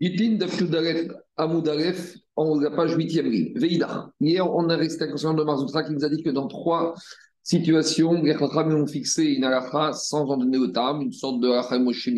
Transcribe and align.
Yitin 0.00 0.36
Dafkudaret 0.38 1.08
Amoudalef, 1.36 2.16
en 2.36 2.58
la 2.58 2.70
page 2.70 2.96
8e 2.96 3.22
ligne. 3.22 3.52
Veïda. 3.58 4.10
Hier, 4.18 4.50
on 4.50 4.70
a 4.70 4.76
resté 4.76 5.06
conscient 5.08 5.34
de 5.34 5.42
Marzoutra 5.44 5.82
qui 5.82 5.92
nous 5.92 6.04
a 6.04 6.08
dit 6.08 6.22
que 6.22 6.30
dans 6.30 6.48
trois 6.48 6.94
situations, 7.42 8.22
les 8.22 8.34
ont 8.42 8.86
fixé 8.86 9.24
une 9.24 9.44
halakha 9.44 9.92
sans 9.92 10.26
en 10.30 10.38
donner 10.38 10.56
autant, 10.56 11.00
une 11.02 11.12
sorte 11.12 11.40
de 11.40 11.48
halakha 11.48 11.78
Moshe 11.78 12.08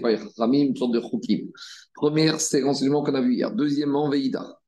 par 0.00 0.10
les 0.10 0.18
Chachamim, 0.18 0.66
une 0.66 0.76
sorte 0.76 0.92
de 0.92 1.00
Chukim. 1.00 1.48
Première, 1.94 2.40
c'est 2.40 2.60
l'enseignement 2.60 3.02
qu'on 3.02 3.14
a 3.14 3.20
vu 3.20 3.34
hier. 3.34 3.52
Deuxièmement, 3.52 4.08
Veïda. 4.08 4.58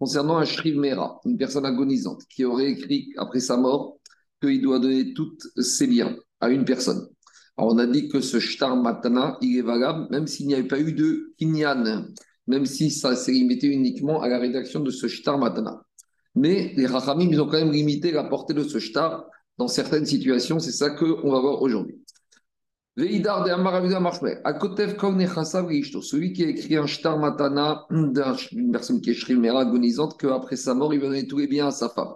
Concernant 0.00 0.38
un 0.38 0.44
Shriv 0.44 0.76
Mera, 0.76 1.20
une 1.24 1.38
personne 1.38 1.64
agonisante 1.64 2.22
qui 2.28 2.44
aurait 2.44 2.70
écrit 2.70 3.12
après 3.16 3.38
sa 3.38 3.56
mort 3.56 3.98
qu'il 4.42 4.60
doit 4.60 4.80
donner 4.80 5.14
toutes 5.14 5.46
ses 5.58 5.86
biens 5.86 6.16
à 6.40 6.50
une 6.50 6.64
personne. 6.64 7.08
Alors, 7.56 7.72
on 7.72 7.78
a 7.78 7.86
dit 7.86 8.08
que 8.08 8.20
ce 8.20 8.40
shtar 8.40 8.76
matana, 8.76 9.38
il 9.40 9.58
est 9.58 9.62
valable 9.62 10.08
même 10.10 10.26
s'il 10.26 10.46
n'y 10.46 10.54
avait 10.54 10.68
pas 10.68 10.80
eu 10.80 10.92
de 10.92 11.34
kinyan, 11.38 12.06
même 12.46 12.66
si 12.66 12.90
ça 12.90 13.14
s'est 13.14 13.32
limité 13.32 13.68
uniquement 13.68 14.22
à 14.22 14.28
la 14.28 14.38
rédaction 14.38 14.80
de 14.80 14.90
ce 14.90 15.06
shtar 15.06 15.38
matana. 15.38 15.82
Mais 16.34 16.72
les 16.76 16.86
rachamim, 16.86 17.28
ils 17.30 17.40
ont 17.40 17.46
quand 17.46 17.58
même 17.58 17.72
limité 17.72 18.10
la 18.10 18.24
portée 18.24 18.54
de 18.54 18.64
ce 18.64 18.78
shtar 18.78 19.26
dans 19.56 19.68
certaines 19.68 20.06
situations. 20.06 20.58
C'est 20.58 20.72
ça 20.72 20.90
qu'on 20.90 21.30
va 21.30 21.40
voir 21.40 21.62
aujourd'hui. 21.62 22.04
Veidar 22.96 23.44
de 23.44 23.50
Amaravida 23.50 23.98
Marshme, 23.98 24.28
à 24.44 24.52
Kotev 24.52 24.96
celui 24.96 26.32
qui 26.32 26.44
a 26.44 26.48
écrit 26.48 26.76
un 26.76 26.86
shtar 26.86 27.18
matana 27.18 27.86
d'une 27.90 28.70
personne 28.70 29.00
qui 29.00 29.10
est 29.10 29.30
mère 29.30 29.56
agonisante, 29.56 30.16
qu'après 30.18 30.54
sa 30.54 30.74
mort, 30.74 30.94
il 30.94 31.00
va 31.00 31.08
donner 31.08 31.26
tous 31.26 31.38
les 31.38 31.48
biens 31.48 31.68
à 31.68 31.70
sa 31.72 31.88
femme. 31.88 32.14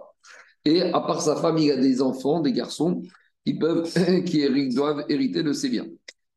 Et 0.63 0.81
à 0.81 0.99
part 1.01 1.21
sa 1.21 1.35
femme, 1.35 1.57
il 1.57 1.71
a 1.71 1.75
des 1.75 2.01
enfants, 2.01 2.39
des 2.39 2.53
garçons, 2.53 3.01
qui, 3.45 3.53
peuvent, 3.55 4.23
qui 4.25 4.69
doivent 4.69 5.05
hériter 5.09 5.43
de 5.43 5.53
ces 5.53 5.69
biens. 5.69 5.87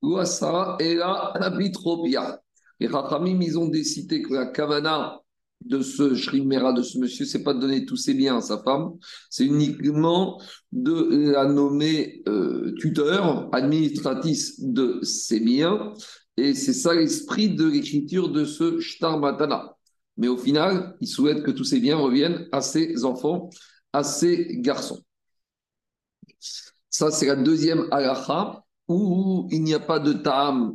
Ouassa 0.03 0.77
et 0.81 0.95
la 0.95 1.51
bitropia. 1.57 2.41
Les 2.81 2.89
Rachamim, 2.89 3.41
ils 3.41 3.59
ont 3.59 3.69
décidé 3.69 4.23
que 4.23 4.35
la 4.35 4.47
kavana 4.47 5.23
de 5.65 5.83
ce 5.83 6.15
shrimera, 6.15 6.73
de 6.73 6.83
ce 6.83 6.99
monsieur, 6.99 7.25
c'est 7.25 7.43
pas 7.43 7.55
de 7.55 7.61
donner 7.61 7.85
tous 7.85 7.97
ses 7.97 8.15
biens 8.15 8.39
à 8.39 8.41
sa 8.41 8.59
femme, 8.63 8.95
c'est 9.31 9.45
uniquement 9.45 10.41
de 10.73 11.31
la 11.31 11.47
nommer 11.47 12.23
euh, 12.29 12.75
tuteur, 12.79 13.49
administratrice 13.53 14.61
de 14.61 15.01
ses 15.03 15.41
biens. 15.41 15.93
Et 16.37 16.55
c'est 16.55 16.73
ça 16.73 16.95
l'esprit 16.95 17.51
de 17.51 17.67
l'écriture 17.67 18.31
de 18.31 18.45
ce 18.45 18.81
shtar 18.81 19.19
matana. 19.19 19.77
Mais 20.17 20.29
au 20.29 20.37
final, 20.37 20.97
il 21.01 21.09
souhaite 21.09 21.43
que 21.43 21.51
tous 21.51 21.65
ses 21.65 21.81
biens 21.81 21.99
reviennent 21.99 22.49
à 22.53 22.61
ses 22.61 23.05
enfants, 23.05 23.51
à 23.93 24.03
ses 24.03 24.59
garçons. 24.59 25.03
Ça, 26.93 27.11
c'est 27.11 27.27
la 27.27 27.37
deuxième 27.37 27.89
halakha 27.91 28.63
où 28.87 29.49
il 29.51 29.63
n'y 29.63 29.73
a 29.73 29.81
pas 29.81 29.99
de 29.99 30.13
ta'am, 30.13 30.75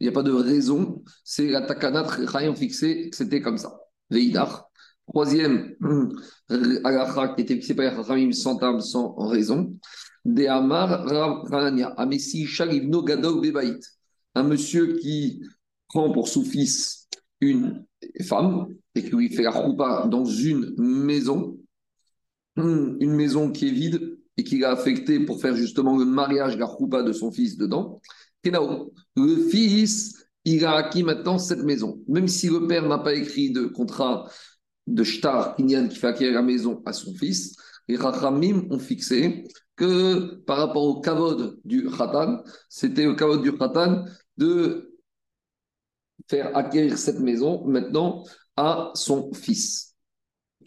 il 0.00 0.04
n'y 0.04 0.08
a 0.08 0.12
pas 0.12 0.24
de 0.24 0.32
raison. 0.32 1.04
C'est 1.22 1.46
la 1.46 1.62
takanat 1.62 2.08
ont 2.50 2.54
fixé 2.56 3.10
c'était 3.12 3.40
comme 3.40 3.58
ça. 3.58 3.78
Veidar. 4.10 4.68
Troisième 5.06 5.76
halakha 6.50 7.28
qui 7.36 7.42
était 7.42 7.54
fixé 7.54 7.74
par 7.74 8.16
les 8.16 8.32
sans 8.32 8.56
ta'am, 8.56 8.80
sans 8.80 9.14
raison. 9.28 9.72
De 10.24 10.46
Amar 10.46 11.04
Ranania. 11.48 11.94
Amessi 11.96 12.44
Shalivno 12.46 13.04
Gadol 13.04 13.40
Bebaït. 13.40 13.84
Un 14.34 14.42
monsieur 14.42 14.96
qui 14.96 15.42
prend 15.88 16.10
pour 16.10 16.26
son 16.26 16.42
fils 16.42 17.08
une 17.40 17.84
femme 18.24 18.66
et 18.96 19.04
qui 19.04 19.10
lui 19.10 19.28
fait 19.28 19.42
la 19.42 19.52
roupa 19.52 20.08
dans 20.10 20.24
une 20.24 20.74
maison, 20.76 21.56
une 22.56 23.14
maison 23.14 23.52
qui 23.52 23.68
est 23.68 23.72
vide 23.72 24.11
et 24.36 24.44
qu'il 24.44 24.64
a 24.64 24.70
affecté 24.70 25.20
pour 25.20 25.40
faire 25.40 25.54
justement 25.54 25.96
le 25.96 26.04
mariage, 26.04 26.56
la 26.56 27.02
de 27.02 27.12
son 27.12 27.30
fils 27.30 27.56
dedans. 27.56 28.00
Le 28.44 29.36
fils, 29.50 30.26
il 30.44 30.64
a 30.64 30.74
acquis 30.74 31.02
maintenant 31.02 31.38
cette 31.38 31.62
maison. 31.62 32.02
Même 32.08 32.28
si 32.28 32.48
le 32.48 32.66
père 32.66 32.88
n'a 32.88 32.98
pas 32.98 33.14
écrit 33.14 33.52
de 33.52 33.66
contrat 33.66 34.28
de 34.86 35.04
shtar 35.04 35.54
kinyan 35.56 35.88
qui 35.88 35.96
fait 35.96 36.08
acquérir 36.08 36.34
la 36.34 36.42
maison 36.42 36.82
à 36.84 36.92
son 36.92 37.14
fils, 37.14 37.56
les 37.88 37.96
rachamim 37.96 38.66
ont 38.70 38.78
fixé 38.78 39.44
que 39.76 40.36
par 40.46 40.58
rapport 40.58 40.82
au 40.82 41.00
kavod 41.00 41.58
du 41.64 41.88
khatan, 41.88 42.42
c'était 42.68 43.04
le 43.04 43.14
kavod 43.14 43.42
du 43.42 43.56
khatan 43.56 44.04
de 44.36 44.96
faire 46.28 46.56
acquérir 46.56 46.98
cette 46.98 47.20
maison 47.20 47.64
maintenant 47.66 48.24
à 48.56 48.90
son 48.94 49.32
fils. 49.32 49.94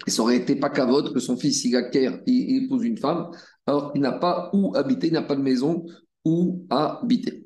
Et 0.07 0.11
ça 0.11 0.21
aurait 0.21 0.37
été 0.37 0.55
pas 0.55 0.69
kavod 0.69 1.13
que 1.13 1.19
son 1.19 1.37
fils 1.37 1.63
il 1.65 1.75
acquiert, 1.75 2.19
il 2.25 2.63
épouse 2.63 2.83
une 2.83 2.97
femme 2.97 3.31
alors 3.67 3.91
il 3.95 4.01
n'a 4.01 4.13
pas 4.13 4.49
où 4.53 4.75
habiter, 4.75 5.07
il 5.07 5.13
n'a 5.13 5.21
pas 5.21 5.35
de 5.35 5.41
maison 5.41 5.85
où 6.23 6.65
habiter. 6.69 7.45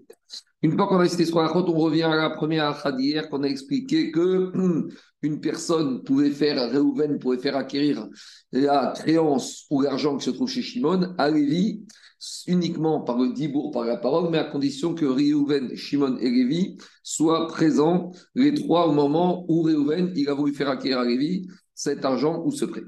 Une 0.62 0.75
fois 0.75 0.88
qu'on 0.88 1.00
a 1.00 1.07
cité 1.07 1.25
ce 1.25 1.34
on 1.34 1.80
revient 1.80 2.03
à 2.03 2.16
la 2.16 2.30
première 2.31 2.94
d'hier 2.94 3.30
qu'on 3.30 3.44
a 3.44 3.47
expliqué 3.47 4.12
que 4.12 4.52
hum, 4.56 4.90
une 5.22 5.40
personne 5.40 6.03
pouvait 6.03 6.31
faire, 6.31 6.69
Réhouven 6.69 7.18
pouvait 7.18 7.38
faire 7.38 7.56
acquérir 7.56 8.08
la 8.52 8.94
créance 8.96 9.66
ou 9.69 9.81
l'argent 9.81 10.18
qui 10.18 10.25
se 10.25 10.31
trouve 10.31 10.50
chez 10.50 10.62
Shimon 10.62 11.16
à 11.18 11.29
Lévi 11.29 11.85
uniquement 12.47 13.02
par 13.02 13.18
le 13.18 13.31
dibour, 13.31 13.72
par 13.72 13.85
la 13.85 13.96
parole, 13.96 14.29
mais 14.29 14.40
à 14.40 14.44
condition 14.44 14.94
que 14.94 15.06
Réhouven, 15.06 15.75
Shimon 15.75 16.18
et 16.18 16.29
Lévi 16.29 16.78
soient 17.03 17.47
présents 17.47 18.12
les 18.35 18.53
trois 18.53 18.88
au 18.88 18.91
moment 18.91 19.46
où 19.47 19.62
Réhouven 19.62 20.12
il 20.16 20.28
a 20.28 20.34
voulu 20.34 20.53
faire 20.53 20.69
acquérir 20.69 21.00
à 21.00 21.06
Lévi 21.06 21.47
cet 21.74 22.03
argent 22.03 22.44
ou 22.44 22.52
ce 22.52 22.66
prêt. 22.66 22.84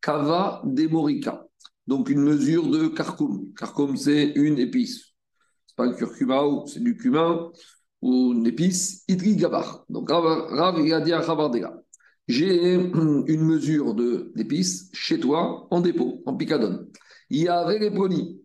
Kava 0.00 0.62
demorika. 0.64 1.46
Donc 1.86 2.08
une 2.08 2.20
mesure 2.20 2.68
de 2.68 2.88
karkoum. 2.88 3.52
Karkoum, 3.54 3.96
c'est 3.96 4.32
une 4.36 4.58
épice. 4.58 5.12
C'est 5.66 5.76
pas 5.76 5.86
le 5.86 5.94
curcuma 5.94 6.44
ou 6.44 6.66
c'est 6.66 6.80
du 6.80 6.96
cumin 6.96 7.50
ou 8.00 8.32
une 8.32 8.46
épice. 8.46 9.04
Idri 9.08 9.36
gabar. 9.36 9.84
Donc 9.88 10.10
Rav, 10.10 10.76
J'ai 12.28 12.74
une 12.74 13.42
mesure 13.42 13.94
d'épices 14.34 14.90
chez 14.92 15.18
toi 15.18 15.66
en 15.70 15.80
dépôt, 15.80 16.22
en 16.26 16.36
picadone. 16.36 16.88
Il 17.30 17.42
y 17.42 17.48
a 17.48 17.66
les 17.68 17.90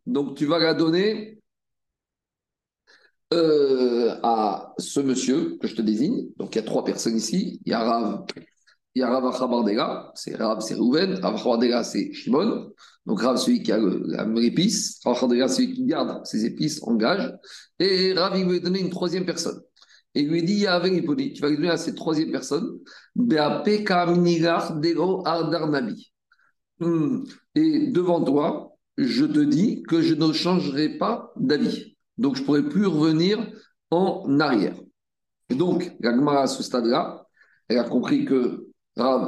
Donc 0.05 0.37
tu 0.37 0.45
vas 0.45 0.59
la 0.59 0.73
donner 0.73 1.39
euh, 3.33 4.17
à 4.23 4.73
ce 4.77 5.01
monsieur 5.01 5.57
que 5.57 5.67
je 5.67 5.75
te 5.75 5.81
désigne. 5.81 6.29
Donc 6.37 6.55
il 6.55 6.59
y 6.59 6.61
a 6.61 6.65
trois 6.65 6.83
personnes 6.83 7.17
ici. 7.17 7.61
Il 7.65 7.71
y 7.71 7.73
a 7.73 7.79
Rav 7.83 8.25
il 8.97 9.01
y 9.01 9.03
a 9.03 9.09
Rav 9.11 9.27
Achabardega, 9.27 10.11
c'est 10.15 10.35
Rav, 10.35 10.59
c'est 10.59 10.73
Rouven, 10.73 11.19
Rav 11.21 11.83
c'est 11.83 12.11
Shimon. 12.13 12.71
Donc 13.05 13.21
Rav, 13.21 13.37
celui 13.37 13.61
qui 13.61 13.71
a 13.71 13.77
l'épice, 13.77 14.99
Rav 15.05 15.15
Achabardega, 15.15 15.47
celui 15.47 15.73
qui 15.73 15.85
garde 15.85 16.25
ses 16.25 16.45
épices 16.45 16.81
en 16.81 16.95
gage. 16.95 17.31
Et 17.77 18.13
Rav, 18.13 18.35
il 18.35 18.47
lui 18.47 18.59
donner 18.59 18.79
une 18.79 18.89
troisième 18.89 19.23
personne. 19.23 19.61
Et 20.15 20.21
il 20.21 20.29
lui 20.29 20.41
dit, 20.41 20.53
il 20.53 20.59
y 20.61 20.67
a 20.67 20.79
tu 20.79 21.41
vas 21.41 21.49
lui 21.49 21.57
donner 21.57 21.69
à 21.69 21.77
cette 21.77 21.95
troisième 21.95 22.31
personne, 22.31 22.79
hmm. 26.79 27.23
Et 27.53 27.87
devant 27.91 28.23
toi, 28.23 28.75
je 28.97 29.25
te 29.25 29.39
dis 29.39 29.83
que 29.83 30.01
je 30.01 30.15
ne 30.15 30.33
changerai 30.33 30.97
pas 30.97 31.31
d'avis. 31.35 31.97
Donc 32.17 32.35
je 32.35 32.41
ne 32.41 32.45
pourrai 32.47 32.63
plus 32.67 32.87
revenir 32.87 33.47
en 33.91 34.39
arrière. 34.39 34.75
Et 35.49 35.55
donc, 35.55 35.95
la 35.99 36.41
à 36.41 36.47
ce 36.47 36.63
stade-là, 36.63 37.27
elle 37.67 37.77
a 37.77 37.83
compris 37.83 38.25
que 38.25 38.67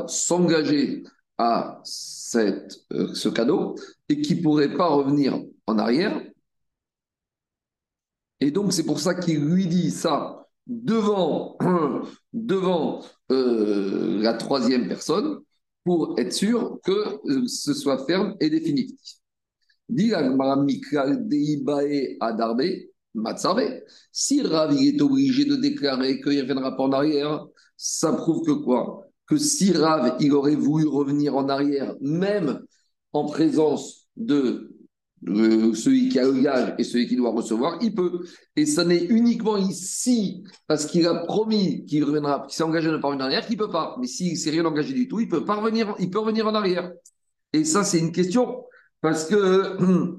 s'engager 0.07 1.03
à 1.37 1.81
euh, 2.35 3.13
ce 3.13 3.29
cadeau 3.29 3.75
et 4.09 4.21
qui 4.21 4.35
ne 4.35 4.43
pourrait 4.43 4.75
pas 4.75 4.87
revenir 4.87 5.41
en 5.67 5.77
arrière. 5.77 6.21
Et 8.39 8.51
donc, 8.51 8.73
c'est 8.73 8.85
pour 8.85 8.99
ça 8.99 9.15
qu'il 9.15 9.39
lui 9.39 9.67
dit 9.67 9.91
ça 9.91 10.47
devant, 10.67 11.57
devant 12.33 13.03
euh, 13.31 14.21
la 14.21 14.33
troisième 14.33 14.87
personne 14.87 15.39
pour 15.83 16.19
être 16.19 16.33
sûr 16.33 16.79
que 16.83 16.91
euh, 17.29 17.47
ce 17.47 17.73
soit 17.73 18.05
ferme 18.05 18.35
et 18.39 18.49
définitif. 18.49 18.99
Dit 19.89 20.11
Si 24.11 24.41
Ravi 24.43 24.87
est 24.89 25.01
obligé 25.01 25.45
de 25.45 25.55
déclarer 25.55 26.21
qu'il 26.21 26.35
ne 26.35 26.41
reviendra 26.41 26.77
pas 26.77 26.83
en 26.83 26.91
arrière, 26.91 27.47
ça 27.75 28.13
prouve 28.13 28.45
que 28.45 28.51
quoi? 28.51 29.08
Que 29.29 29.37
si 29.37 29.71
Rav, 29.71 30.17
il 30.19 30.33
aurait 30.33 30.55
voulu 30.55 30.87
revenir 30.87 31.35
en 31.35 31.47
arrière, 31.49 31.95
même 32.01 32.61
en 33.13 33.25
présence 33.25 34.07
de 34.17 34.75
celui 35.25 36.09
qui 36.09 36.17
a 36.17 36.23
le 36.23 36.41
gage 36.41 36.75
et 36.77 36.83
celui 36.83 37.07
qui 37.07 37.15
doit 37.15 37.31
recevoir, 37.31 37.77
il 37.81 37.93
peut. 37.93 38.25
Et 38.55 38.65
ça 38.65 38.85
n'est 38.85 39.03
uniquement 39.03 39.57
ici, 39.57 40.43
parce 40.65 40.85
qu'il 40.85 41.05
a 41.05 41.25
promis 41.25 41.85
qu'il 41.85 42.03
reviendra, 42.03 42.45
qu'il 42.47 42.55
s'est 42.55 42.63
engagé 42.63 42.89
pas 42.99 43.07
revenir 43.07 43.25
en 43.25 43.27
arrière, 43.27 43.45
qu'il 43.45 43.57
ne 43.57 43.63
peut 43.63 43.71
pas. 43.71 43.95
Mais 43.99 44.07
s'il 44.07 44.33
ne 44.33 44.37
s'est 44.37 44.49
rien 44.49 44.65
engagé 44.65 44.93
du 44.93 45.07
tout, 45.07 45.19
il 45.19 45.27
peut, 45.27 45.45
pas 45.45 45.55
revenir, 45.55 45.93
il 45.99 46.09
peut 46.09 46.19
revenir 46.19 46.47
en 46.47 46.55
arrière. 46.55 46.91
Et 47.53 47.65
ça, 47.65 47.83
c'est 47.83 47.99
une 47.99 48.11
question, 48.11 48.63
parce 49.01 49.25
que 49.25 49.77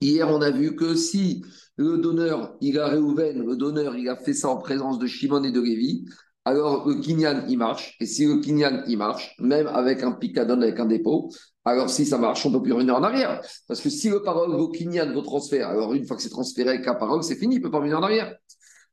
hier, 0.00 0.28
on 0.28 0.42
a 0.42 0.50
vu 0.50 0.74
que 0.74 0.94
si 0.94 1.44
le 1.76 1.98
donneur, 1.98 2.56
il 2.60 2.78
a 2.78 2.88
réouvert, 2.88 3.32
le 3.34 3.56
donneur, 3.56 3.96
il 3.96 4.08
a 4.08 4.16
fait 4.16 4.34
ça 4.34 4.48
en 4.48 4.56
présence 4.56 4.98
de 4.98 5.06
Shimon 5.06 5.44
et 5.44 5.52
de 5.52 5.60
Lévi, 5.60 6.04
alors 6.48 6.88
le 6.88 6.94
Kinyan, 6.94 7.44
il 7.48 7.58
marche. 7.58 7.96
Et 8.00 8.06
si 8.06 8.24
le 8.26 8.40
Kinyan, 8.40 8.82
il 8.86 8.96
marche, 8.96 9.34
même 9.38 9.66
avec 9.66 10.02
un 10.02 10.12
picadon, 10.12 10.60
avec 10.62 10.80
un 10.80 10.86
dépôt, 10.86 11.30
alors 11.64 11.90
si 11.90 12.06
ça 12.06 12.16
marche, 12.16 12.46
on 12.46 12.50
ne 12.50 12.56
peut 12.56 12.62
plus 12.62 12.72
revenir 12.72 12.96
en 12.96 13.02
arrière. 13.02 13.42
Parce 13.66 13.80
que 13.80 13.90
si 13.90 14.08
le 14.08 14.22
parole, 14.22 14.50
vos 14.56 14.70
Kinyan, 14.70 15.12
vos 15.12 15.20
transferts, 15.20 15.68
alors 15.68 15.92
une 15.92 16.06
fois 16.06 16.16
que 16.16 16.22
c'est 16.22 16.30
transféré 16.30 16.70
avec 16.70 16.86
la 16.86 16.94
parole, 16.94 17.22
c'est 17.22 17.36
fini, 17.36 17.56
il 17.56 17.58
ne 17.58 17.64
peut 17.64 17.70
pas 17.70 17.78
revenir 17.78 17.98
en 17.98 18.02
arrière. 18.02 18.34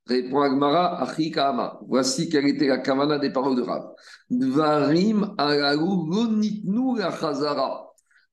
Répond 0.06 0.42
Agmara, 0.42 1.02
Achikama. 1.02 1.80
Voici 1.88 2.30
quelle 2.30 2.48
était 2.48 2.68
la 2.68 2.80
kavana 2.80 3.18
des 3.18 3.32
paroles 3.32 3.56
de 3.56 3.62
Rav. 3.62 3.84
Dvarim 4.30 5.34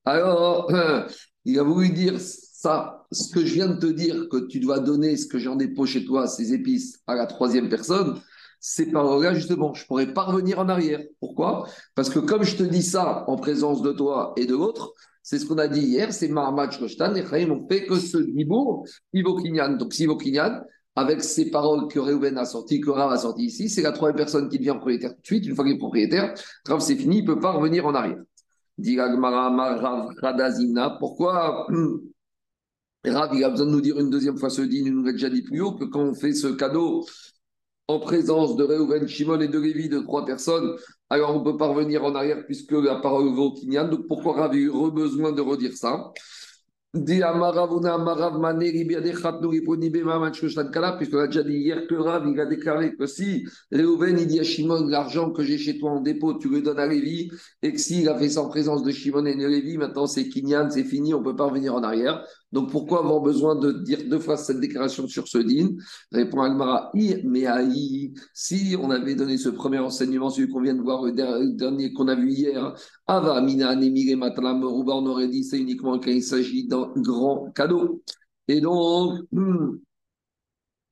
Alors, 0.05 0.71
il 1.45 1.59
a 1.59 1.63
voulu 1.63 1.89
dire 1.89 2.19
ça, 2.19 3.05
ce 3.11 3.33
que 3.33 3.45
je 3.45 3.53
viens 3.53 3.67
de 3.67 3.79
te 3.79 3.85
dire, 3.87 4.27
que 4.29 4.45
tu 4.47 4.59
dois 4.59 4.79
donner 4.79 5.17
ce 5.17 5.25
que 5.25 5.39
j'en 5.39 5.55
dépose 5.55 5.89
chez 5.89 6.05
toi, 6.05 6.27
ces 6.27 6.53
épices, 6.53 7.01
à 7.07 7.15
la 7.15 7.25
troisième 7.25 7.69
personne, 7.69 8.21
ces 8.65 8.89
paroles-là, 8.89 9.33
justement, 9.33 9.73
je 9.73 9.83
ne 9.83 9.87
pourrais 9.87 10.13
pas 10.13 10.23
revenir 10.23 10.57
en 10.57 10.69
arrière. 10.69 11.01
Pourquoi? 11.19 11.67
Parce 11.95 12.09
que 12.09 12.19
comme 12.19 12.43
je 12.43 12.55
te 12.55 12.63
dis 12.63 12.81
ça 12.81 13.25
en 13.27 13.35
présence 13.35 13.81
de 13.81 13.91
toi 13.91 14.33
et 14.37 14.45
de 14.45 14.53
l'autre, 14.53 14.93
c'est 15.21 15.37
ce 15.37 15.45
qu'on 15.45 15.57
a 15.57 15.67
dit 15.67 15.81
hier, 15.81 16.13
c'est 16.13 16.29
Mahamat 16.29 16.71
Shloshtan 16.71 17.13
et 17.15 17.25
Chaim 17.25 17.49
ont 17.51 17.67
fait 17.67 17.85
que 17.85 17.95
ce 17.95 18.17
Dibour, 18.17 18.85
Ivo 19.11 19.35
Kinyan. 19.35 19.75
Donc, 19.75 19.91
Kinyan, 19.91 20.63
avec 20.95 21.21
ces 21.21 21.51
paroles 21.51 21.89
que 21.89 21.99
Reuven 21.99 22.37
a 22.37 22.45
sorties, 22.45 22.79
que 22.79 22.89
Rav 22.89 23.11
a 23.11 23.17
sorties 23.17 23.47
ici, 23.47 23.67
c'est 23.67 23.81
la 23.81 23.91
troisième 23.91 24.15
personne 24.15 24.47
qui 24.47 24.57
devient 24.57 24.75
propriétaire 24.77 25.13
tout 25.13 25.21
de 25.21 25.25
suite. 25.25 25.45
Une 25.45 25.55
fois 25.55 25.65
qu'il 25.65 25.73
est 25.73 25.77
propriétaire, 25.77 26.33
Rav, 26.65 26.79
c'est 26.79 26.95
fini, 26.95 27.17
il 27.17 27.23
ne 27.23 27.33
peut 27.33 27.41
pas 27.41 27.51
revenir 27.51 27.85
en 27.85 27.93
arrière. 27.93 28.21
Dit 28.77 28.97
pourquoi 30.99 31.67
Rav, 33.05 33.29
il 33.33 33.43
a 33.43 33.49
besoin 33.49 33.65
de 33.65 33.71
nous 33.71 33.81
dire 33.81 33.99
une 33.99 34.09
deuxième 34.09 34.37
fois 34.37 34.49
ce 34.49 34.61
dit, 34.61 34.83
il 34.85 34.93
nous 34.93 35.03
l'a 35.03 35.11
déjà 35.11 35.29
dit 35.29 35.41
plus 35.41 35.59
haut, 35.59 35.73
que 35.73 35.83
quand 35.83 35.99
on 35.99 36.13
fait 36.13 36.31
ce 36.31 36.47
cadeau 36.47 37.05
en 37.87 37.99
présence 37.99 38.55
de 38.55 38.63
Reuven, 38.63 39.07
Shimon 39.07 39.41
et 39.41 39.47
de 39.47 39.59
Lévi, 39.59 39.89
de 39.89 39.99
trois 39.99 40.25
personnes, 40.25 40.75
alors 41.09 41.35
on 41.35 41.39
ne 41.39 41.43
peut 41.43 41.57
pas 41.57 41.67
revenir 41.67 42.03
en 42.05 42.15
arrière 42.15 42.45
puisque 42.45 42.71
la 42.71 42.95
parole 42.95 43.33
vaut 43.33 43.53
Kinyan. 43.53 43.89
Donc 43.89 44.07
pourquoi 44.07 44.33
Rav 44.33 44.51
a 44.51 44.55
eu 44.55 44.71
besoin 44.91 45.31
de 45.31 45.41
redire 45.41 45.73
ça? 45.73 46.11
Puisqu'on 46.95 47.23
a 51.17 51.27
déjà 51.27 51.41
dit 51.43 51.55
hier 51.55 51.87
que 51.87 51.95
Rav, 51.95 52.23
il 52.31 52.39
a 52.39 52.45
déclaré 52.45 52.95
que 52.95 53.07
si 53.07 53.47
Réhouven, 53.71 54.19
il 54.19 54.27
dit 54.27 54.39
à 54.39 54.43
Shimon, 54.43 54.85
l'argent 54.85 55.31
que 55.31 55.43
j'ai 55.43 55.57
chez 55.57 55.79
toi 55.79 55.89
en 55.89 56.01
dépôt, 56.01 56.35
tu 56.35 56.49
le 56.49 56.61
donnes 56.61 56.77
à 56.77 56.85
Lévi, 56.85 57.31
et 57.63 57.73
que 57.73 57.79
s'il 57.79 58.07
a 58.09 58.15
fait 58.15 58.29
ça 58.29 58.43
en 58.43 58.47
présence 58.47 58.83
de 58.83 58.91
Shimon 58.91 59.25
et 59.25 59.35
de 59.35 59.47
Lévi, 59.47 59.79
maintenant 59.79 60.05
c'est 60.05 60.29
Kinyan, 60.29 60.69
c'est 60.69 60.83
fini, 60.83 61.15
on 61.15 61.21
ne 61.21 61.25
peut 61.25 61.35
pas 61.35 61.45
revenir 61.45 61.73
en 61.73 61.81
arrière. 61.81 62.23
Donc 62.53 62.69
pourquoi 62.69 62.99
avoir 62.99 63.19
besoin 63.19 63.55
de 63.55 63.71
dire 63.71 63.97
deux 64.07 64.19
fois 64.19 64.37
cette 64.37 64.59
déclaration 64.59 65.07
sur 65.07 65.27
ce 65.27 65.39
din? 65.39 65.69
Répond 66.11 66.41
Almara, 66.41 66.91
mais 66.93 67.45
si 68.33 68.77
on 68.79 68.91
avait 68.91 69.15
donné 69.15 69.39
ce 69.39 69.49
premier 69.49 69.79
enseignement, 69.79 70.29
celui 70.29 70.49
qu'on 70.49 70.61
vient 70.61 70.75
de 70.75 70.81
voir, 70.81 71.03
le 71.03 71.55
dernier 71.55 71.91
qu'on 71.93 72.07
a 72.07 72.15
vu 72.15 72.31
hier, 72.31 72.75
Ava, 73.07 73.41
Mina, 73.41 73.75
Matalam, 74.15 74.63
on 74.63 75.05
aurait 75.07 75.29
dit 75.29 75.43
c'est 75.43 75.59
uniquement 75.59 75.99
quand 75.99 76.11
il 76.11 76.21
s'agit 76.21 76.67
d'un 76.67 76.91
grand 76.95 77.51
cadeau. 77.55 78.03
Et 78.47 78.61
donc, 78.61 79.19
hmm, 79.31 79.77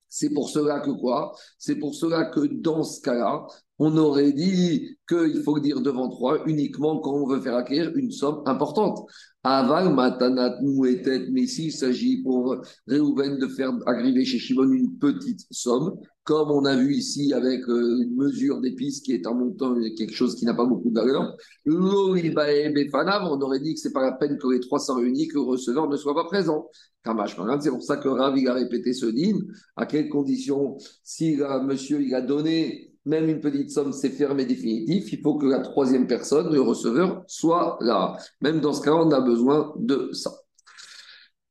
c'est 0.10 0.34
pour 0.34 0.50
cela 0.50 0.80
que 0.80 0.90
quoi? 0.90 1.34
C'est 1.60 1.76
pour 1.76 1.94
cela 1.94 2.26
que 2.26 2.40
dans 2.40 2.84
ce 2.84 3.02
cas-là, 3.02 3.46
on 3.84 3.98
aurait 3.98 4.32
dit 4.32 4.96
qu'il 5.10 5.42
faut 5.44 5.60
dire 5.60 5.82
devant 5.82 6.08
trois 6.08 6.46
uniquement 6.46 7.00
quand 7.00 7.14
on 7.14 7.26
veut 7.26 7.42
faire 7.42 7.56
acquérir 7.56 7.92
une 7.96 8.12
somme 8.12 8.44
importante. 8.46 9.00
Aval 9.44 9.96
matanat 9.96 10.62
mouetet, 10.62 11.30
mais 11.32 11.48
s'il 11.48 11.72
s'agit 11.72 12.22
pour 12.22 12.58
Réhouven 12.86 13.40
de 13.40 13.48
faire 13.48 13.72
arriver 13.88 14.24
chez 14.24 14.38
Shimon 14.38 14.72
une 14.72 15.00
petite 15.00 15.48
somme, 15.50 15.98
comme 16.26 16.52
on 16.52 16.64
a 16.66 16.76
vu 16.76 16.94
ici 16.94 17.34
avec 17.34 17.68
euh, 17.68 18.04
une 18.04 18.16
mesure 18.16 18.62
d'épices 18.62 19.02
qui 19.02 19.14
est 19.14 19.26
un 19.26 19.34
montant, 19.34 19.74
quelque 19.98 20.14
chose 20.14 20.36
qui 20.36 20.46
n'a 20.46 20.54
pas 20.54 20.68
beaucoup 20.68 20.92
de 20.92 21.00
valeur, 21.00 21.36
on 21.66 23.42
aurait 23.42 23.60
dit 23.62 23.74
que 23.74 23.80
ce 23.80 23.88
n'est 23.88 23.94
pas 23.94 24.04
la 24.04 24.12
peine 24.12 24.38
que 24.38 24.48
les 24.48 24.60
trois 24.60 24.78
sont 24.78 24.94
réunis, 24.94 25.28
que 25.28 25.34
le 25.34 25.42
receveur 25.42 25.90
ne 25.90 25.98
soit 25.98 26.14
pas 26.14 26.26
présent. 26.26 26.70
C'est 27.04 27.72
pour 27.72 27.82
ça 27.82 27.98
que 27.98 28.10
Rav 28.10 28.38
a 28.48 28.54
répété 28.54 28.94
ce 28.94 29.08
din. 29.08 29.40
À 29.76 29.88
quelles 29.88 30.10
conditions 30.10 30.78
Si 31.04 31.36
monsieur 31.64 32.00
il 32.00 32.14
a 32.14 32.22
donné 32.22 32.91
même 33.06 33.30
une 33.30 33.40
petite 33.40 33.72
somme, 33.72 33.94
c'est 33.94 34.10
fermé 34.10 34.46
définitif. 34.46 35.12
Il 35.12 35.22
faut 35.22 35.36
que 35.36 35.48
la 35.48 35.60
troisième 35.60 36.08
personne, 36.08 36.54
le 36.54 36.62
receveur, 36.62 37.24
soit 37.28 37.78
là. 37.82 38.16
Même 38.42 38.60
dans 38.60 38.74
ce 38.74 38.82
cas, 38.82 38.94
on 38.94 39.12
a 39.12 39.22
besoin 39.22 39.74
de 39.78 40.10
ça. 40.14 40.32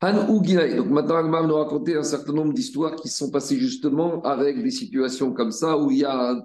Donc 0.02 0.46
maintenant, 0.88 1.16
Agmar 1.16 1.46
nous 1.46 1.56
raconter 1.56 1.94
un 1.94 2.02
certain 2.02 2.32
nombre 2.32 2.54
d'histoires 2.54 2.96
qui 2.96 3.08
se 3.08 3.18
sont 3.18 3.30
passées 3.30 3.58
justement 3.58 4.22
avec 4.22 4.62
des 4.62 4.70
situations 4.70 5.34
comme 5.34 5.50
ça 5.50 5.76
où 5.76 5.90
il 5.90 5.98
y 5.98 6.04
a 6.06 6.42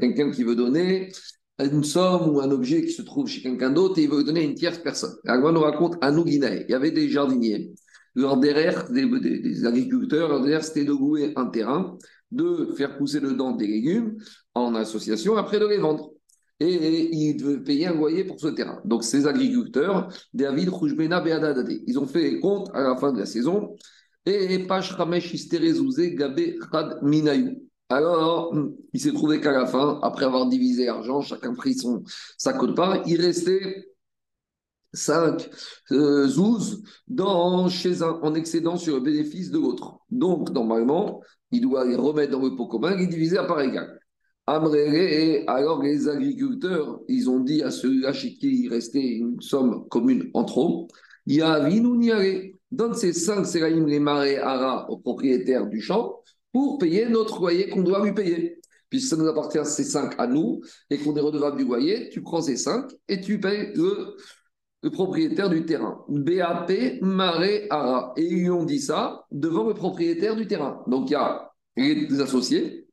quelqu'un 0.00 0.30
qui 0.30 0.44
veut 0.44 0.54
donner 0.54 1.10
une 1.58 1.82
somme 1.82 2.28
ou 2.28 2.40
un 2.40 2.50
objet 2.52 2.82
qui 2.84 2.92
se 2.92 3.02
trouve 3.02 3.26
chez 3.26 3.42
quelqu'un 3.42 3.70
d'autre 3.70 3.98
et 3.98 4.02
il 4.02 4.10
veut 4.10 4.22
donner 4.22 4.44
une 4.44 4.54
tierce 4.54 4.78
personne. 4.78 5.16
Agmar 5.26 5.52
nous 5.52 5.62
raconte 5.62 5.96
à 6.00 6.10
Il 6.10 6.66
y 6.68 6.74
avait 6.74 6.92
des 6.92 7.08
jardiniers. 7.08 7.74
Leur 8.14 8.36
derrière, 8.36 8.88
des, 8.90 9.66
agriculteurs, 9.66 10.40
derrière, 10.40 10.62
c'était 10.62 10.84
de 10.84 10.92
louer 10.92 11.32
un 11.34 11.46
terrain 11.46 11.98
de 12.30 12.72
faire 12.76 12.96
pousser 12.98 13.20
dedans 13.20 13.52
des 13.52 13.66
légumes 13.66 14.16
en 14.54 14.74
association, 14.74 15.36
après 15.36 15.58
de 15.58 15.66
les 15.66 15.78
vendre. 15.78 16.12
Et, 16.58 17.14
ils 17.14 17.36
devaient 17.36 17.62
payer 17.62 17.86
un 17.86 17.94
loyer 17.94 18.24
pour 18.24 18.40
ce 18.40 18.48
terrain. 18.48 18.80
Donc 18.84 19.04
ces 19.04 19.26
agriculteurs, 19.26 20.08
David 20.32 20.70
Roujbena 20.70 21.20
Beadadade, 21.20 21.70
ils 21.86 21.98
ont 21.98 22.06
fait 22.06 22.40
compte 22.40 22.70
à 22.74 22.82
la 22.82 22.96
fin 22.96 23.12
de 23.12 23.18
la 23.18 23.26
saison. 23.26 23.76
Et 24.24 24.66
Pash 24.66 24.92
Ramesh 24.92 25.48
Gabé 26.16 26.58
Khad 26.72 26.98
Minayou. 27.02 27.66
Alors, 27.88 28.52
il 28.92 29.00
s'est 29.00 29.12
trouvé 29.12 29.40
qu'à 29.40 29.52
la 29.52 29.66
fin, 29.66 30.00
après 30.02 30.24
avoir 30.24 30.48
divisé 30.48 30.86
l'argent, 30.86 31.20
chacun 31.20 31.54
pris 31.54 31.74
son, 31.74 32.02
sa 32.36 32.52
cote 32.52 32.74
part, 32.74 33.02
il 33.06 33.20
restait 33.20 33.86
5 34.96 35.48
euh, 35.92 36.26
zouz 36.26 36.82
dans, 37.08 37.68
chez 37.68 38.02
un, 38.02 38.18
en 38.22 38.34
excédent 38.34 38.76
sur 38.76 38.96
le 38.96 39.00
bénéfice 39.00 39.50
de 39.50 39.58
l'autre. 39.58 40.00
Donc, 40.10 40.50
normalement, 40.50 41.22
il 41.50 41.60
doit 41.60 41.84
les 41.84 41.96
remettre 41.96 42.32
dans 42.32 42.42
le 42.42 42.56
pot 42.56 42.66
commun 42.66 42.98
et 42.98 43.06
diviser 43.06 43.38
à 43.38 43.44
part 43.44 43.60
égale. 43.60 43.98
et 44.74 45.44
alors 45.46 45.82
les 45.82 46.08
agriculteurs, 46.08 47.00
ils 47.08 47.28
ont 47.30 47.40
dit 47.40 47.62
à 47.62 47.70
celui-là 47.70 48.12
chez 48.12 48.34
qui 48.34 48.64
il 48.64 48.68
restait 48.68 49.18
une 49.18 49.40
somme 49.40 49.86
commune 49.88 50.30
en 50.34 50.44
trop, 50.44 50.88
donne 52.70 52.94
ces 52.94 53.12
5 53.12 53.44
séraïm 53.44 53.86
les 53.86 54.00
marais 54.00 54.38
ara 54.38 54.90
au 54.90 54.98
propriétaire 54.98 55.66
du 55.66 55.80
champ 55.80 56.20
pour 56.52 56.78
payer 56.78 57.08
notre 57.08 57.40
loyer 57.40 57.68
qu'on 57.68 57.82
doit 57.82 58.04
lui 58.04 58.12
payer. 58.12 58.60
Puisque 58.88 59.08
ça 59.08 59.16
nous 59.16 59.26
appartient 59.26 59.64
ces 59.64 59.84
5 59.84 60.14
à 60.18 60.26
nous 60.26 60.60
et 60.90 60.98
qu'on 60.98 61.16
est 61.16 61.20
redevable 61.20 61.56
du 61.56 61.64
loyer, 61.64 62.08
tu 62.10 62.22
prends 62.22 62.40
ces 62.40 62.56
5 62.56 62.88
et 63.08 63.20
tu 63.20 63.40
payes 63.40 63.72
le, 63.74 64.16
le 64.86 64.92
propriétaire 64.92 65.50
du 65.50 65.66
terrain. 65.66 66.04
BAP, 66.08 67.00
Maré, 67.00 67.66
Ara. 67.70 68.12
Et 68.16 68.22
ils 68.22 68.42
lui 68.42 68.50
ont 68.50 68.64
dit 68.64 68.78
ça 68.78 69.26
devant 69.32 69.66
le 69.66 69.74
propriétaire 69.74 70.36
du 70.36 70.46
terrain. 70.46 70.84
Donc 70.86 71.10
il 71.10 71.14
y 71.14 71.16
a 71.16 71.50
les 71.76 72.20
associés, 72.20 72.86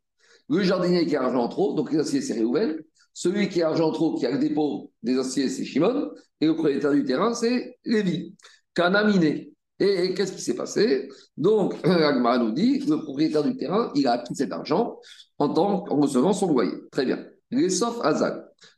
le 0.50 0.64
jardinier 0.64 1.06
qui 1.06 1.16
a 1.16 1.22
argent 1.22 1.48
trop, 1.50 1.76
donc 1.76 1.92
les 1.92 2.00
associés 2.00 2.22
c'est 2.22 2.34
Réhouven, 2.34 2.78
celui 3.14 3.48
qui 3.48 3.62
a 3.62 3.70
argent 3.70 3.92
trop, 3.92 4.16
qui 4.16 4.26
a 4.26 4.32
le 4.32 4.40
dépôt 4.40 4.92
des 5.04 5.20
associés 5.20 5.50
c'est 5.50 5.66
Shimon, 5.66 6.10
et 6.42 6.48
le 6.48 6.56
propriétaire 6.56 6.94
du 6.94 7.04
terrain 7.04 7.36
c'est 7.36 7.78
Lévi. 7.86 8.34
Canaminé. 8.74 9.54
Et, 9.80 10.16
qu'est-ce 10.16 10.34
qui 10.34 10.42
s'est 10.42 10.56
passé? 10.56 11.10
Donc, 11.38 11.76
Agma 11.84 12.40
nous 12.40 12.54
dit, 12.54 12.80
le 12.88 13.04
propriétaire 13.04 13.44
du 13.44 13.56
terrain, 13.56 13.92
il 13.94 14.08
a 14.08 14.14
acquis 14.14 14.34
cet 14.34 14.52
argent 14.52 14.98
en, 15.38 15.84
recevant 15.84 16.34
son 16.34 16.48
loyer. 16.48 16.74
Très 16.92 17.06
bien. 17.06 17.24
Les 17.52 17.70
sauf. 17.70 18.00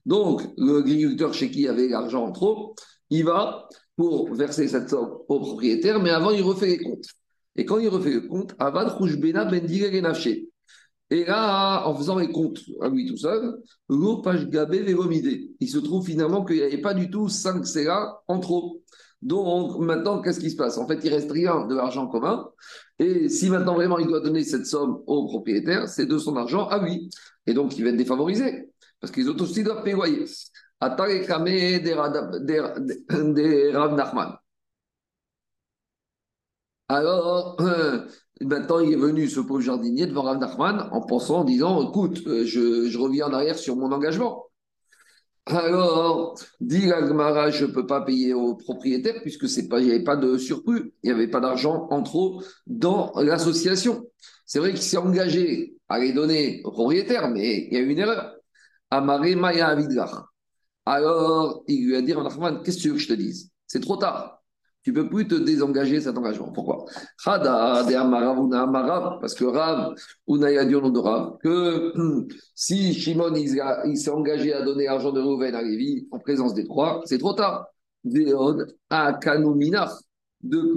Donc, 0.05 0.41
l'agriculteur 0.57 1.34
chez 1.34 1.50
qui 1.50 1.62
il 1.62 1.69
avait 1.69 1.88
l'argent 1.88 2.25
en 2.25 2.31
trop, 2.31 2.75
il 3.09 3.25
va 3.25 3.67
pour 3.95 4.33
verser 4.33 4.67
cette 4.67 4.89
somme 4.89 5.17
au 5.27 5.39
propriétaire, 5.39 6.01
mais 6.01 6.09
avant, 6.09 6.31
il 6.31 6.41
refait 6.43 6.67
les 6.67 6.79
comptes. 6.79 7.07
Et 7.55 7.65
quand 7.65 7.79
il 7.79 7.88
refait 7.88 8.12
le 8.12 8.21
compte, 8.21 8.53
Avad 8.59 8.97
Bena 9.19 9.45
Ben 9.45 9.65
Et 11.09 11.24
là, 11.25 11.88
en 11.88 11.95
faisant 11.95 12.19
les 12.19 12.29
comptes 12.29 12.59
à 12.81 12.89
lui 12.89 13.05
tout 13.07 13.17
seul, 13.17 13.55
Il 13.89 15.69
se 15.69 15.77
trouve 15.77 16.05
finalement 16.05 16.43
qu'il 16.43 16.57
n'y 16.57 16.63
avait 16.63 16.81
pas 16.81 16.93
du 16.93 17.09
tout 17.09 17.29
5 17.29 17.65
CA 17.65 18.21
en 18.27 18.39
trop. 18.39 18.81
Donc 19.21 19.79
maintenant, 19.79 20.21
qu'est-ce 20.21 20.39
qui 20.39 20.51
se 20.51 20.55
passe? 20.55 20.77
En 20.77 20.88
fait, 20.88 21.00
il 21.03 21.13
reste 21.13 21.31
rien 21.31 21.65
de 21.65 21.75
l'argent 21.75 22.07
commun. 22.07 22.47
Et 23.00 23.29
si 23.29 23.50
maintenant 23.50 23.74
vraiment 23.75 23.97
il 23.97 24.07
doit 24.07 24.19
donner 24.19 24.43
cette 24.43 24.65
somme 24.65 25.01
au 25.07 25.25
propriétaire, 25.25 25.88
c'est 25.88 26.05
de 26.05 26.17
son 26.17 26.35
argent 26.35 26.67
à 26.67 26.83
lui. 26.83 27.09
Et 27.47 27.53
donc 27.53 27.77
il 27.77 27.83
va 27.83 27.89
être 27.89 27.97
défavorisé. 27.97 28.69
Parce 29.00 29.12
qu'ils 29.12 29.29
autres 29.29 29.43
aussi 29.43 29.63
doivent 29.63 29.83
payer. 29.83 30.25
Alors, 36.88 37.58
maintenant, 38.41 38.79
il 38.79 38.94
est 38.94 38.96
venu, 38.96 39.27
ce 39.27 39.39
pauvre 39.39 39.62
jardinier, 39.62 40.05
devant 40.08 40.24
Rav 40.24 40.38
Nachman, 40.38 40.89
en 40.91 41.01
pensant, 41.01 41.39
en 41.39 41.44
disant, 41.44 41.89
écoute, 41.89 42.22
euh, 42.27 42.46
je, 42.46 42.98
reviens 42.98 43.27
en 43.27 43.34
arrière 43.34 43.58
sur 43.58 43.75
mon 43.75 43.91
engagement. 43.91 44.46
Alors, 45.48 46.39
dit 46.60 46.88
Gagmara, 46.88 47.51
je 47.51 47.65
ne 47.65 47.72
peux 47.72 47.86
pas 47.86 48.01
payer 48.01 48.34
au 48.34 48.55
propriétaire 48.55 49.22
puisque 49.22 49.48
c'est 49.48 49.67
pas, 49.67 49.79
il 49.79 49.86
n'y 49.86 49.91
avait 49.91 50.03
pas 50.03 50.15
de 50.15 50.38
surplus, 50.39 50.94
il 51.03 51.08
n'y 51.08 51.12
avait 51.12 51.27
pas 51.27 51.39
d'argent 51.39 51.88
en 51.91 52.01
trop 52.01 52.41
dans 52.65 53.13
l'association. 53.17 54.10
C'est 54.48 54.58
vrai 54.58 54.72
qu'il 54.72 54.82
s'est 54.82 54.98
engagé 54.98 55.77
à 55.88 56.00
les 56.00 56.13
donner 56.13 56.62
au 56.63 56.72
propriétaire, 56.72 57.29
mais 57.29 57.67
il 57.67 57.74
y 57.74 57.77
a 57.77 57.79
eu 57.79 57.89
une 57.89 58.00
erreur. 58.00 58.36
Amaré 58.89 59.36
Maya 59.36 59.75
Alors, 60.86 61.63
il 61.68 61.88
lui 61.88 61.96
a 61.96 62.01
dit, 62.01 62.13
qu'est-ce 62.63 62.77
que 62.77 62.82
tu 62.82 62.89
veux 62.89 62.96
que 62.96 63.01
je 63.01 63.08
te 63.08 63.13
dise? 63.13 63.50
C'est 63.65 63.80
trop 63.80 63.98
tard. 63.98 64.44
tu 64.84 64.92
ne 64.92 65.01
peux 65.01 65.10
plus 65.10 65.27
te 65.27 65.34
désengager 65.34 66.00
cet 66.00 66.15
engagement. 66.15 66.51
Pourquoi? 66.51 66.86
Parce 67.24 67.39
que 69.34 69.46
Rav, 69.46 69.96
Unaya 70.27 70.65
dit 70.65 70.75
au 70.75 70.82
nom 70.82 70.92
de 70.92 71.00
Rav, 71.00 71.38
que 71.42 71.92
si 72.56 72.94
Shimon 72.94 73.34
il, 73.34 73.98
s'est 73.98 74.12
engagé 74.12 74.54
à 74.54 74.62
donner 74.62 74.86
l'argent 74.86 75.12
de 75.12 75.22
Reuven 75.22 75.56
à 75.56 75.63
Lévi 75.63 76.08
en 76.12 76.20
présence 76.20 76.54
des 76.54 76.65
trois, 76.65 77.01
c'est 77.06 77.18
trop 77.18 77.34
tard. 77.34 77.65
De 78.04 78.75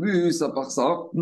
plus, 0.01 0.41
à 0.41 0.49
part 0.49 0.71
ça, 0.71 1.03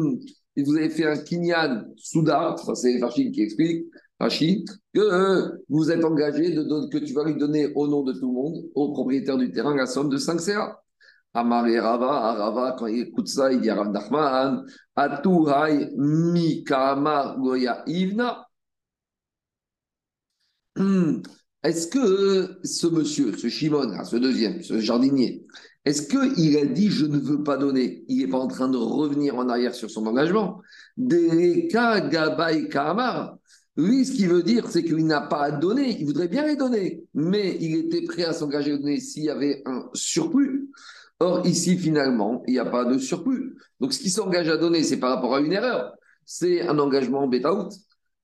vous 0.57 0.77
avez 0.77 0.91
fait 0.91 1.07
un 1.07 1.19
kinyan 1.19 1.87
souda, 1.97 2.55
ça 2.65 2.77
c'est 2.77 3.03
Rachid 3.03 3.35
qui 3.35 3.43
explique, 3.43 3.87
Rachid, 4.19 4.69
que 4.95 5.63
vous 5.69 5.91
êtes 5.91 6.05
engagé 6.05 6.55
de 6.55 6.89
que 6.91 6.99
tu 6.99 7.13
vas 7.13 7.25
lui 7.25 7.37
donner 7.37 7.73
au 7.75 7.87
nom 7.87 8.03
de 8.03 8.13
tout 8.13 8.29
le 8.29 8.33
monde, 8.33 8.65
au 8.75 8.93
propriétaire 8.93 9.37
du 9.37 9.51
terrain, 9.53 9.75
la 9.77 9.87
somme 9.87 10.09
de 10.09 10.17
5 10.17 10.41
CA. 10.41 10.81
Amari 11.35 11.79
Rava, 11.79 12.33
Rava, 12.33 12.77
quand 12.79 12.87
il 12.87 13.01
écoute 13.01 13.29
ça, 13.29 13.53
il 13.53 13.61
dit 13.61 13.71
Rav 13.71 13.91
Nachman, 13.91 14.65
Atuhai 14.97 15.91
Mikama 15.97 17.37
Goya 17.39 17.83
Ivna. 17.87 18.47
Hmm. 20.77 21.21
Est-ce 21.63 21.89
que 21.89 22.59
ce 22.65 22.87
monsieur, 22.87 23.37
ce 23.37 23.49
Shimon, 23.49 24.03
ce 24.05 24.17
deuxième, 24.17 24.63
ce 24.63 24.79
jardinier, 24.81 25.47
est-ce 25.85 26.09
qu'il 26.09 26.57
a 26.57 26.65
dit 26.65 26.91
je 26.91 27.07
ne 27.07 27.19
veux 27.19 27.43
pas 27.43 27.57
donner 27.57 28.05
Il 28.09 28.19
n'est 28.19 28.29
pas 28.29 28.39
en 28.39 28.49
train 28.49 28.69
de 28.69 28.77
revenir 28.77 29.37
en 29.37 29.49
arrière 29.49 29.75
sur 29.75 29.91
son 29.91 30.07
engagement? 30.07 30.61
Dereka 30.97 32.01
Gabay 32.01 32.69
Kamar. 32.69 33.39
Lui, 33.77 34.07
ce 34.07 34.13
qu'il 34.13 34.29
veut 34.29 34.43
dire, 34.43 34.69
c'est 34.71 34.83
qu'il 34.83 35.05
n'a 35.07 35.21
pas 35.21 35.43
à 35.43 35.51
donner. 35.51 35.97
Il 36.01 36.07
voudrait 36.07 36.29
bien 36.29 36.47
les 36.47 36.57
donner, 36.57 37.05
mais 37.15 37.57
il 37.61 37.77
était 37.77 38.03
prêt 38.03 38.25
à 38.25 38.33
s'engager 38.33 38.73
à 38.73 38.79
donner 38.79 39.01
s'il 39.01 39.25
y 39.25 39.31
avait 39.31 39.63
un 39.67 39.89
surplus. 39.93 40.71
Or, 41.21 41.47
ici, 41.47 41.77
finalement, 41.79 42.43
il 42.47 42.55
n'y 42.55 42.59
a 42.59 42.65
pas 42.65 42.85
de 42.85 42.99
surplus. 42.99 43.57
Donc, 43.81 43.93
ce 43.93 43.99
qui 43.99 44.11
s'engage 44.11 44.49
à 44.49 44.57
donner, 44.57 44.83
c'est 44.83 44.99
par 44.99 45.15
rapport 45.15 45.35
à 45.35 45.41
une 45.41 45.53
erreur. 45.53 45.93
C'est 46.25 46.63
un 46.63 46.79
engagement 46.79 47.27
bêta-out. 47.27 47.73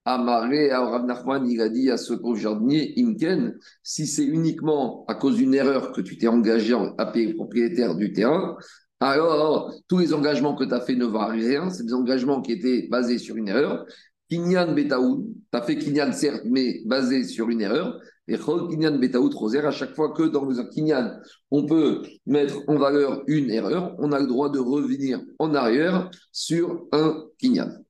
Amaré, 0.04 0.73
Rav 0.73 1.06
Nachman, 1.06 1.49
il 1.49 1.61
a 1.61 1.68
dit 1.68 1.90
à 1.90 1.97
ce 1.97 2.12
pauvre 2.14 2.37
jardinier, 2.37 2.92
Imken, 2.99 3.56
si 3.85 4.06
c'est 4.06 4.25
uniquement 4.25 5.04
à 5.06 5.14
cause 5.14 5.37
d'une 5.37 5.54
erreur 5.54 5.92
que 5.92 6.00
tu 6.00 6.18
t'es 6.18 6.26
engagé 6.26 6.76
à 6.99 7.06
payer 7.06 7.35
propriétaire 7.35 7.94
du 7.94 8.12
terrain, 8.12 8.56
alors 8.99 9.73
tous 9.88 9.99
les 9.99 10.12
engagements 10.12 10.54
que 10.56 10.64
tu 10.64 10.75
as 10.75 10.80
fait 10.80 10.97
ne 10.97 11.06
valent 11.06 11.28
rien. 11.28 11.71
C'est 11.71 11.85
des 11.85 11.94
engagements 11.94 12.40
qui 12.40 12.52
étaient 12.52 12.88
basés 12.88 13.18
sur 13.18 13.37
une 13.37 13.49
erreur. 13.49 13.85
Kinyan 14.32 14.72
Betaoud, 14.72 15.26
tu 15.52 15.58
as 15.58 15.60
fait 15.60 15.76
Kinyan 15.76 16.10
certes, 16.12 16.44
mais 16.46 16.80
basé 16.86 17.24
sur 17.24 17.50
une 17.50 17.60
erreur. 17.60 18.00
Et 18.26 18.38
Kinyan 18.38 18.98
Betaoud 18.98 19.34
Roser, 19.34 19.58
à 19.58 19.70
chaque 19.70 19.94
fois 19.94 20.14
que 20.14 20.22
dans 20.22 20.46
le 20.46 20.70
Kinyan, 20.70 21.20
on 21.50 21.66
peut 21.66 22.00
mettre 22.24 22.56
en 22.66 22.78
valeur 22.78 23.24
une 23.26 23.50
erreur, 23.50 23.94
on 23.98 24.10
a 24.10 24.18
le 24.18 24.26
droit 24.26 24.48
de 24.48 24.58
revenir 24.58 25.20
en 25.38 25.54
arrière 25.54 26.10
sur 26.30 26.86
un 26.92 27.26
Kinyan. 27.38 27.84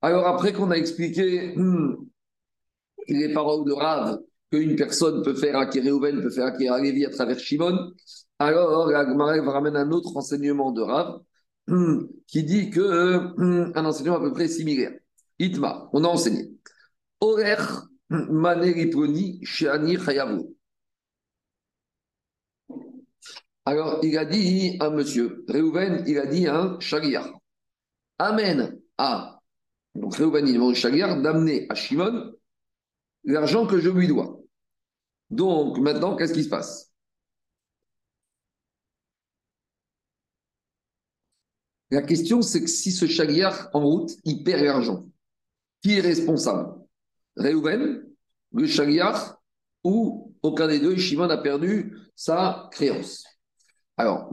Alors 0.00 0.26
après 0.26 0.54
qu'on 0.54 0.70
a 0.70 0.76
expliqué 0.76 1.52
hmm, 1.54 1.96
les 3.08 3.30
paroles 3.34 3.66
de 3.66 3.72
Rav, 3.72 4.18
qu'une 4.50 4.76
personne 4.76 5.22
peut 5.22 5.34
faire 5.34 5.58
acquérir 5.58 5.92
Reuven, 5.92 6.22
peut 6.22 6.30
faire 6.30 6.46
acquérir 6.46 6.82
Lévi 6.82 7.04
à 7.04 7.10
travers 7.10 7.38
Shimon, 7.38 7.92
alors 8.38 8.88
va 8.88 9.52
ramener 9.52 9.78
un 9.78 9.90
autre 9.90 10.16
enseignement 10.16 10.72
de 10.72 10.80
Rav 10.80 11.20
hmm, 11.66 12.04
qui 12.28 12.44
dit 12.44 12.70
que 12.70 13.18
hmm, 13.36 13.72
un 13.74 13.84
enseignement 13.84 14.16
à 14.16 14.20
peu 14.20 14.32
près 14.32 14.48
similaire. 14.48 14.92
Itma, 15.38 15.88
on 15.92 16.04
a 16.04 16.08
enseigné. 16.08 16.50
Shani 19.44 19.96
chayavu. 19.96 20.44
Alors, 23.66 24.00
il 24.02 24.18
a 24.18 24.24
dit 24.24 24.76
à 24.80 24.90
monsieur, 24.90 25.44
Reuven, 25.48 26.04
il 26.06 26.18
a 26.18 26.26
dit 26.26 26.46
à 26.46 26.60
un 26.60 26.80
chagriar. 26.80 27.30
Amen 28.18 28.78
à. 28.98 29.40
Donc, 29.94 30.16
Reuven, 30.16 30.46
il 30.46 30.54
demande 30.54 30.72
au 30.72 31.22
d'amener 31.22 31.66
à 31.70 31.74
Shimon 31.74 32.34
l'argent 33.24 33.66
que 33.66 33.80
je 33.80 33.88
lui 33.88 34.06
dois. 34.06 34.38
Donc, 35.30 35.78
maintenant, 35.78 36.14
qu'est-ce 36.14 36.34
qui 36.34 36.44
se 36.44 36.48
passe? 36.48 36.92
La 41.90 42.02
question, 42.02 42.42
c'est 42.42 42.60
que 42.60 42.66
si 42.66 42.92
ce 42.92 43.06
chagriar 43.06 43.70
en 43.72 43.80
route, 43.80 44.10
il 44.24 44.42
perd 44.42 44.62
l'argent, 44.62 45.06
qui 45.84 45.98
est 45.98 46.00
responsable 46.00 46.70
Réhouven, 47.36 48.02
le 48.52 48.66
Shaliach, 48.66 49.34
ou 49.84 50.34
aucun 50.40 50.66
des 50.66 50.78
deux, 50.78 50.96
Shimon 50.96 51.28
a 51.28 51.36
perdu 51.36 51.94
sa 52.16 52.70
créance. 52.72 53.24
Alors, 53.98 54.32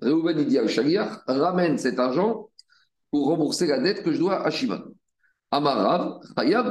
Réhouven, 0.00 0.44
dit 0.44 0.58
à 0.58 1.22
ramène 1.26 1.78
cet 1.78 1.98
argent 1.98 2.48
pour 3.10 3.26
rembourser 3.26 3.66
la 3.66 3.80
dette 3.80 4.04
que 4.04 4.12
je 4.12 4.18
dois 4.18 4.46
à 4.46 4.50
Shimon. 4.50 4.94
Amarav, 5.50 6.20
Chayav, 6.38 6.68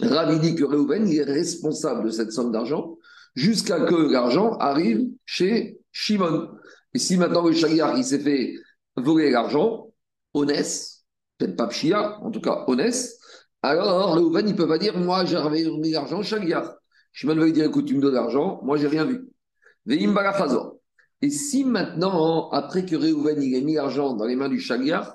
Rav 0.00 0.40
dit 0.40 0.54
que 0.56 0.64
Réhouven 0.64 1.06
est 1.06 1.22
responsable 1.22 2.06
de 2.06 2.10
cette 2.10 2.32
somme 2.32 2.50
d'argent 2.50 2.96
jusqu'à 3.36 3.78
que 3.84 4.10
l'argent 4.10 4.56
arrive 4.56 5.06
chez 5.24 5.78
Shimon. 5.92 6.48
Et 6.92 6.98
si 6.98 7.16
maintenant 7.16 7.46
le 7.46 7.52
Shaliach, 7.52 7.96
il 7.96 8.04
s'est 8.04 8.18
fait 8.18 8.54
voler 8.96 9.30
l'argent, 9.30 9.92
honnête, 10.34 10.88
peut-être 11.38 11.56
pas 11.56 11.66
pchia, 11.68 12.18
en 12.20 12.30
tout 12.30 12.40
cas 12.40 12.64
honnête, 12.66 13.20
alors 13.62 14.16
le 14.16 14.22
Reuven, 14.22 14.48
il 14.48 14.56
peut 14.56 14.68
pas 14.68 14.78
dire 14.78 14.96
Moi, 14.96 15.24
j'ai 15.26 15.36
remis 15.36 15.90
l'argent 15.90 16.22
Shaliach. 16.22 16.76
Shimon 17.12 17.34
va 17.36 17.44
lui 17.44 17.52
dire 17.52 17.66
Écoute, 17.66 17.86
tu 17.86 17.94
me 17.94 18.00
donnes 18.00 18.14
l'argent, 18.14 18.60
moi, 18.62 18.78
j'ai 18.78 18.88
rien 18.88 19.04
vu. 19.04 19.28
Et 21.22 21.30
si 21.30 21.64
maintenant, 21.64 22.48
après 22.50 22.86
que 22.86 22.96
Reuven 22.96 23.42
il 23.42 23.54
ait 23.54 23.60
mis 23.60 23.74
l'argent 23.74 24.14
dans 24.14 24.24
les 24.24 24.36
mains 24.36 24.48
du 24.48 24.60
Shaliach, 24.60 25.06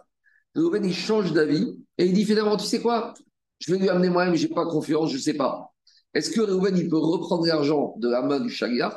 Reuven 0.55 0.85
il 0.85 0.93
change 0.93 1.33
d'avis 1.33 1.79
et 1.97 2.05
il 2.05 2.13
dit 2.13 2.25
finalement, 2.25 2.57
tu 2.57 2.65
sais 2.65 2.81
quoi? 2.81 3.13
Je 3.59 3.71
vais 3.73 3.79
lui 3.79 3.89
amener 3.89 4.09
moi-même, 4.09 4.35
je 4.35 4.47
n'ai 4.47 4.53
pas 4.53 4.65
confiance, 4.65 5.09
je 5.09 5.17
ne 5.17 5.21
sais 5.21 5.33
pas. 5.33 5.71
Est-ce 6.13 6.29
que 6.29 6.41
Reuven 6.41 6.77
il 6.77 6.89
peut 6.89 6.97
reprendre 6.97 7.45
l'argent 7.45 7.95
de 7.97 8.09
la 8.09 8.21
main 8.21 8.39
du 8.39 8.49
Shaliach 8.49 8.93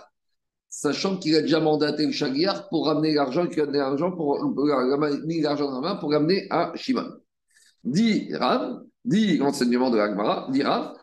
sachant 0.68 1.16
qu'il 1.16 1.34
a 1.36 1.42
déjà 1.42 1.60
mandaté 1.60 2.06
le 2.06 2.12
Shagiar 2.12 2.68
pour 2.68 2.86
ramener 2.86 3.14
l'argent, 3.14 3.46
qu'il 3.46 3.60
a 3.60 3.66
donné 3.66 3.78
l'argent 3.78 4.12
pour, 4.12 4.44
mis 5.24 5.40
l'argent 5.40 5.70
dans 5.70 5.80
la 5.80 5.94
main 5.94 5.96
pour 5.96 6.12
ramener 6.12 6.46
à 6.50 6.72
Shimon. 6.74 7.08
Dit 7.84 8.34
Rav, 8.34 8.82
dit 9.04 9.38
l'enseignement 9.38 9.90
de 9.90 9.96
l'Agmara, 9.96 10.48
dit 10.50 10.62
Rav, 10.62 10.94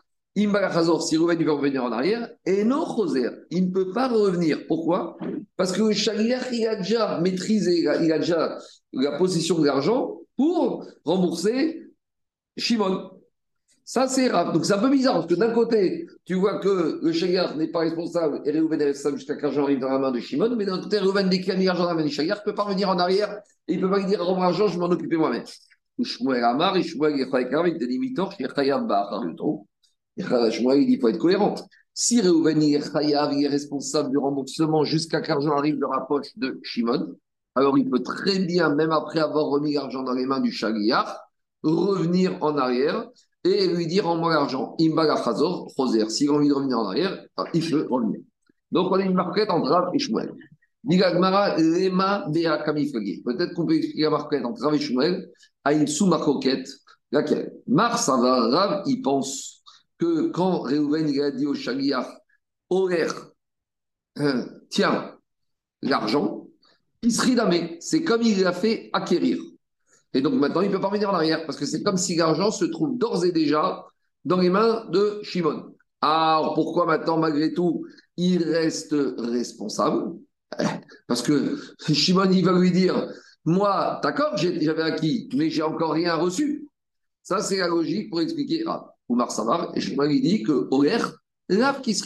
si 1.00 1.16
Rouven 1.16 1.42
veut 1.42 1.52
revenir 1.52 1.82
en 1.82 1.92
arrière, 1.92 2.28
et 2.44 2.62
non 2.64 2.84
Choser, 2.84 3.28
il 3.50 3.68
ne 3.68 3.72
peut 3.72 3.92
pas 3.92 4.08
revenir. 4.08 4.66
Pourquoi? 4.68 5.16
Parce 5.56 5.72
que 5.72 5.82
le 5.82 5.94
Shagiar, 5.94 6.42
il 6.52 6.66
a 6.66 6.76
déjà 6.76 7.20
maîtrisé, 7.20 7.80
il 7.80 8.12
a 8.12 8.18
déjà 8.18 8.58
la 8.92 9.18
possession 9.18 9.58
de 9.58 9.66
l'argent 9.66 10.18
pour 10.36 10.86
rembourser 11.04 11.90
Shimon. 12.58 13.15
Ça, 13.88 14.08
c'est 14.08 14.26
grave. 14.26 14.52
Donc, 14.52 14.64
c'est 14.64 14.72
un 14.72 14.78
peu 14.78 14.90
bizarre 14.90 15.14
parce 15.14 15.28
que 15.28 15.36
d'un 15.36 15.52
côté, 15.52 16.08
tu 16.24 16.34
vois 16.34 16.58
que 16.58 16.98
le 17.00 17.12
Shagar 17.12 17.56
n'est 17.56 17.68
pas 17.68 17.78
responsable 17.78 18.42
et 18.44 18.50
Réhouven 18.50 18.80
est 18.80 18.86
responsable 18.86 19.18
jusqu'à 19.18 19.36
l'argent 19.36 19.62
arrive 19.62 19.78
dans 19.78 19.88
la 19.88 20.00
main 20.00 20.10
de 20.10 20.18
Shimon, 20.18 20.56
mais 20.56 20.64
d'un 20.64 20.80
côté, 20.80 20.98
Réhouven, 20.98 21.28
dès 21.28 21.40
qu'il 21.40 21.52
a 21.52 21.56
mis 21.56 21.66
l'argent 21.66 21.84
dans 21.84 21.90
la 21.90 21.94
main 21.94 22.02
du 22.02 22.10
Shagar, 22.10 22.38
ne 22.38 22.42
peut 22.42 22.54
pas 22.54 22.64
revenir 22.64 22.88
en 22.88 22.98
arrière 22.98 23.38
et 23.68 23.74
il 23.74 23.80
ne 23.80 23.86
peut 23.86 23.92
pas 23.92 24.02
dire 24.02 24.24
Rends 24.24 24.40
l'argent, 24.40 24.66
je 24.66 24.76
m'en 24.80 24.86
occupe 24.86 25.12
moi-même. 25.14 25.44
Shmuel 26.02 26.42
Amar, 26.42 26.82
Shmuel 26.82 27.14
il 27.16 27.78
dit 27.78 27.86
Limitor, 27.86 28.32
Shmuel, 28.32 28.58
il 30.80 30.86
dit 30.88 30.98
faut 31.00 31.08
être 31.08 31.18
cohérent. 31.18 31.54
Si 31.94 32.20
Réhouven 32.20 32.60
est 32.60 33.46
responsable 33.46 34.10
du 34.10 34.18
remboursement 34.18 34.82
jusqu'à 34.82 35.20
l'argent 35.20 35.56
arrive 35.56 35.78
dans 35.78 35.92
la 35.92 36.00
poche 36.00 36.36
de 36.36 36.58
Shimon, 36.64 37.14
alors 37.54 37.78
il 37.78 37.88
peut 37.88 38.02
très 38.02 38.40
bien, 38.40 38.74
même 38.74 38.90
après 38.90 39.20
avoir 39.20 39.46
remis 39.46 39.74
l'argent 39.74 40.02
dans 40.02 40.12
les 40.12 40.26
mains 40.26 40.40
du 40.40 40.50
Shagar, 40.50 41.20
revenir 41.62 42.36
en 42.42 42.58
arrière 42.58 43.08
et 43.50 43.68
lui 43.68 43.86
dire 43.86 44.08
en 44.08 44.16
moi 44.16 44.32
l'argent. 44.32 44.74
Imbaga 44.80 45.22
Chazor, 45.22 45.70
Roser. 45.76 46.08
S'il 46.10 46.30
a 46.30 46.32
envie 46.32 46.48
de 46.48 46.54
revenir 46.54 46.78
en 46.78 46.86
arrière, 46.86 47.24
il 47.54 47.70
peut 47.70 47.86
revenir. 47.90 48.20
Donc 48.70 48.90
on 48.90 48.94
a 48.94 49.02
une 49.02 49.14
marquette 49.14 49.50
entre 49.50 49.70
Rav 49.70 49.90
et 49.94 49.98
Shmuel. 49.98 50.32
Peut-être 50.88 51.14
qu'on 53.54 53.66
peut 53.66 53.76
expliquer 53.76 54.02
la 54.02 54.10
marquette 54.10 54.44
entre 54.44 54.62
Rav 54.62 54.74
et 54.74 54.78
Shmuel 54.78 55.28
à 55.64 55.72
une 55.72 55.86
sous-marquette. 55.86 56.68
Laquelle? 57.12 57.52
Mar, 57.66 57.98
ça 57.98 58.16
va, 58.16 58.48
Rav, 58.48 58.82
il 58.86 59.02
pense 59.02 59.62
que 59.98 60.28
quand 60.28 60.60
Réhouven 60.60 61.08
il 61.08 61.22
a 61.22 61.30
dit 61.30 61.46
au 61.46 61.54
Shaliach, 61.54 62.06
Oler, 62.68 63.06
euh, 64.18 64.44
tiens, 64.70 65.16
l'argent, 65.82 66.48
Isridame, 67.02 67.76
c'est 67.80 68.02
comme 68.02 68.22
il 68.22 68.42
l'a 68.42 68.52
fait 68.52 68.90
acquérir. 68.92 69.38
Et 70.14 70.20
donc 70.20 70.34
maintenant, 70.34 70.60
il 70.60 70.68
ne 70.68 70.72
peut 70.72 70.80
pas 70.80 70.88
revenir 70.88 71.10
en 71.10 71.14
arrière 71.14 71.44
parce 71.46 71.58
que 71.58 71.66
c'est 71.66 71.82
comme 71.82 71.96
si 71.96 72.16
l'argent 72.16 72.50
se 72.50 72.64
trouve 72.64 72.96
d'ores 72.98 73.24
et 73.24 73.32
déjà 73.32 73.86
dans 74.24 74.38
les 74.38 74.50
mains 74.50 74.86
de 74.90 75.20
Shimon. 75.22 75.74
Alors 76.00 76.54
pourquoi 76.54 76.86
maintenant, 76.86 77.18
malgré 77.18 77.52
tout, 77.52 77.86
il 78.16 78.42
reste 78.44 78.94
responsable? 79.18 80.14
Parce 81.08 81.22
que 81.22 81.58
Shimon, 81.92 82.30
il 82.30 82.44
va 82.44 82.52
lui 82.52 82.70
dire 82.70 83.08
Moi, 83.44 84.00
d'accord, 84.02 84.36
j'avais 84.36 84.82
acquis, 84.82 85.28
mais 85.34 85.50
j'ai 85.50 85.62
encore 85.62 85.92
rien 85.92 86.14
reçu. 86.14 86.68
Ça, 87.22 87.40
c'est 87.40 87.58
la 87.58 87.68
logique 87.68 88.10
pour 88.10 88.20
expliquer 88.20 88.62
ah, 88.66 88.94
Oumar 89.08 89.30
Savar. 89.30 89.72
Et 89.74 89.80
Shimon, 89.80 90.08
il 90.08 90.22
dit 90.22 90.42
que 90.42 90.68
Oler, 90.70 90.98
l'ave 91.48 91.80
qui 91.80 91.94
se 91.94 92.04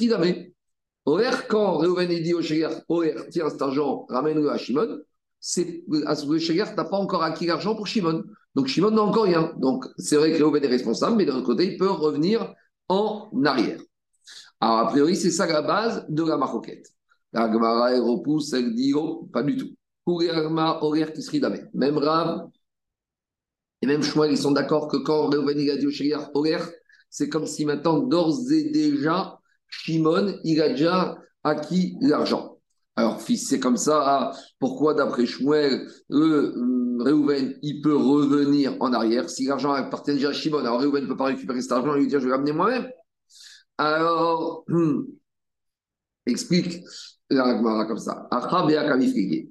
Oer, 1.06 1.46
quand 1.48 1.78
Reuven 1.78 2.08
dit 2.08 2.34
au 2.34 2.42
Oer, 2.42 3.28
tiens 3.30 3.48
cet 3.48 3.62
argent, 3.62 4.06
ramène-le 4.08 4.50
à 4.50 4.58
Shimon, 4.58 5.00
Shaliach 5.40 6.76
n'a 6.76 6.84
pas 6.84 6.96
encore 6.96 7.22
acquis 7.22 7.46
l'argent 7.46 7.74
pour 7.74 7.86
Shimon. 7.86 8.24
Donc 8.54 8.66
Shimon 8.66 8.90
n'a 8.90 9.02
encore 9.02 9.24
rien. 9.24 9.52
Donc 9.58 9.86
c'est 9.96 10.16
vrai 10.16 10.32
que 10.32 10.42
Reuven 10.42 10.64
est 10.64 10.68
responsable, 10.68 11.16
mais 11.16 11.24
de 11.24 11.32
l'autre 11.32 11.46
côté, 11.46 11.72
il 11.72 11.78
peut 11.78 11.90
revenir 11.90 12.54
en 12.88 13.30
arrière. 13.44 13.80
Alors, 14.60 14.78
a 14.78 14.88
priori, 14.88 15.16
c'est 15.16 15.30
ça 15.30 15.46
la 15.46 15.62
base 15.62 16.04
de 16.08 16.22
la 16.22 16.36
maroquette. 16.36 16.92
La 17.32 17.50
Gemara, 17.50 17.94
elle 17.94 18.02
repousse, 18.02 18.52
elle 18.52 18.74
dit, 18.74 18.92
oh, 18.94 19.28
pas 19.32 19.42
du 19.42 19.56
tout. 19.56 19.70
Même 21.74 21.98
Rav 21.98 22.48
et 23.82 23.86
même 23.86 24.02
Shmuel, 24.02 24.32
ils 24.32 24.38
sont 24.38 24.50
d'accord 24.50 24.88
que 24.88 24.98
quand 24.98 25.30
Reuven 25.30 25.70
a 25.70 25.76
dit 25.76 25.86
au 25.86 25.90
Shaliach, 25.90 26.30
c'est 27.08 27.28
comme 27.28 27.46
si 27.46 27.64
maintenant, 27.64 27.98
d'ores 27.98 28.50
et 28.50 28.70
déjà, 28.70 29.38
Shimon, 29.68 30.38
il 30.44 30.60
a 30.60 30.70
déjà 30.70 31.16
acquis 31.42 31.96
l'argent. 32.00 32.49
Alors, 33.00 33.22
fils, 33.22 33.48
c'est 33.48 33.58
comme 33.60 33.78
ça. 33.78 34.30
Pourquoi, 34.58 34.92
d'après 34.92 35.24
Shmuel, 35.24 35.88
euh, 36.10 36.52
Reuven, 36.98 37.58
il 37.62 37.80
peut 37.80 37.96
revenir 37.96 38.76
en 38.80 38.92
arrière 38.92 39.30
Si 39.30 39.46
l'argent 39.46 39.72
appartient 39.72 40.12
déjà 40.12 40.28
à 40.28 40.32
Shimon, 40.34 40.58
alors 40.58 40.82
Reuven 40.82 41.04
ne 41.04 41.08
peut 41.08 41.16
pas 41.16 41.24
récupérer 41.24 41.62
cet 41.62 41.72
argent 41.72 41.94
et 41.94 42.00
lui 42.00 42.08
dire 42.08 42.20
Je 42.20 42.26
vais 42.26 42.32
l'amener 42.32 42.52
moi-même. 42.52 42.90
Alors, 43.78 44.66
explique 46.26 46.84
la 47.30 47.54
comme 47.86 47.96
ça. 47.96 48.28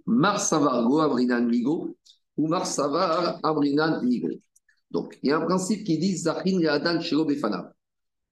Marsavar 0.06 0.88
go 0.88 1.00
abrinan 1.00 1.48
migo 1.48 1.98
ou 2.38 2.48
marsavar 2.48 3.40
abrinan 3.42 4.04
migo. 4.04 4.30
Donc, 4.92 5.18
il 5.24 5.30
y 5.30 5.32
a 5.32 5.38
un 5.38 5.46
principe 5.46 5.84
qui 5.84 5.98
dit 5.98 6.16
Zachin 6.18 6.64
Adan 6.68 7.02
Shelo 7.02 7.26
Befana 7.26 7.74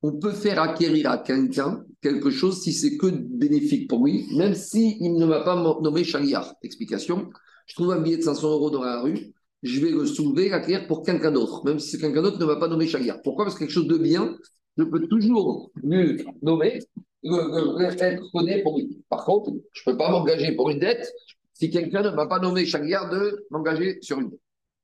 on 0.07 0.19
peut 0.19 0.31
faire 0.31 0.61
acquérir 0.61 1.11
à 1.11 1.17
quelqu'un 1.17 1.83
quelque 2.01 2.29
chose 2.29 2.61
si 2.61 2.71
c'est 2.71 2.95
que 2.95 3.07
bénéfique 3.07 3.89
pour 3.89 4.05
lui, 4.05 4.25
même 4.37 4.53
s'il 4.53 4.95
il 5.01 5.15
ne 5.15 5.25
m'a 5.25 5.41
pas 5.41 5.61
nommé 5.81 6.05
Shaliar. 6.05 6.55
Explication 6.63 7.29
je 7.65 7.75
trouve 7.75 7.91
un 7.91 7.99
billet 7.99 8.15
de 8.15 8.21
500 8.21 8.49
euros 8.49 8.69
dans 8.69 8.83
la 8.83 9.01
rue, 9.01 9.33
je 9.61 9.81
vais 9.81 9.91
le 9.91 10.05
soulever, 10.05 10.47
l'acquérir 10.47 10.87
pour 10.87 11.03
quelqu'un 11.03 11.31
d'autre, 11.31 11.65
même 11.65 11.79
si 11.79 11.99
quelqu'un 11.99 12.21
d'autre 12.21 12.39
ne 12.39 12.45
m'a 12.45 12.55
pas 12.55 12.69
nommé 12.69 12.87
Shaliar. 12.87 13.21
Pourquoi? 13.21 13.43
Parce 13.43 13.55
que 13.55 13.59
quelque 13.59 13.73
chose 13.73 13.87
de 13.87 13.97
bien, 13.97 14.37
je 14.77 14.83
peux 14.85 15.05
toujours 15.09 15.69
lui 15.83 16.23
nommer, 16.41 16.79
être 17.23 18.31
connu 18.31 18.63
pour 18.63 18.77
lui. 18.77 19.03
Par 19.09 19.25
contre, 19.25 19.51
je 19.73 19.81
ne 19.85 19.91
peux 19.91 19.97
pas 19.97 20.09
m'engager 20.09 20.53
pour 20.53 20.69
une 20.69 20.79
dette 20.79 21.11
si 21.53 21.69
quelqu'un 21.69 22.03
ne 22.03 22.11
m'a 22.11 22.27
pas 22.27 22.39
nommé 22.39 22.65
Shaliar 22.65 23.09
de 23.09 23.45
m'engager 23.51 23.97
sur 24.01 24.17
une 24.17 24.29
dette. 24.29 24.39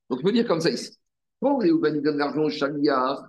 Donc, 0.10 0.20
je 0.20 0.26
peux 0.26 0.34
dire 0.34 0.46
comme 0.46 0.60
ça 0.60 0.72
ici. 0.72 0.92
Pour 1.40 1.62
les 1.62 1.72
donne 1.72 2.18
l'argent 2.18 2.44
au 2.44 2.50
Shaliar, 2.50 3.24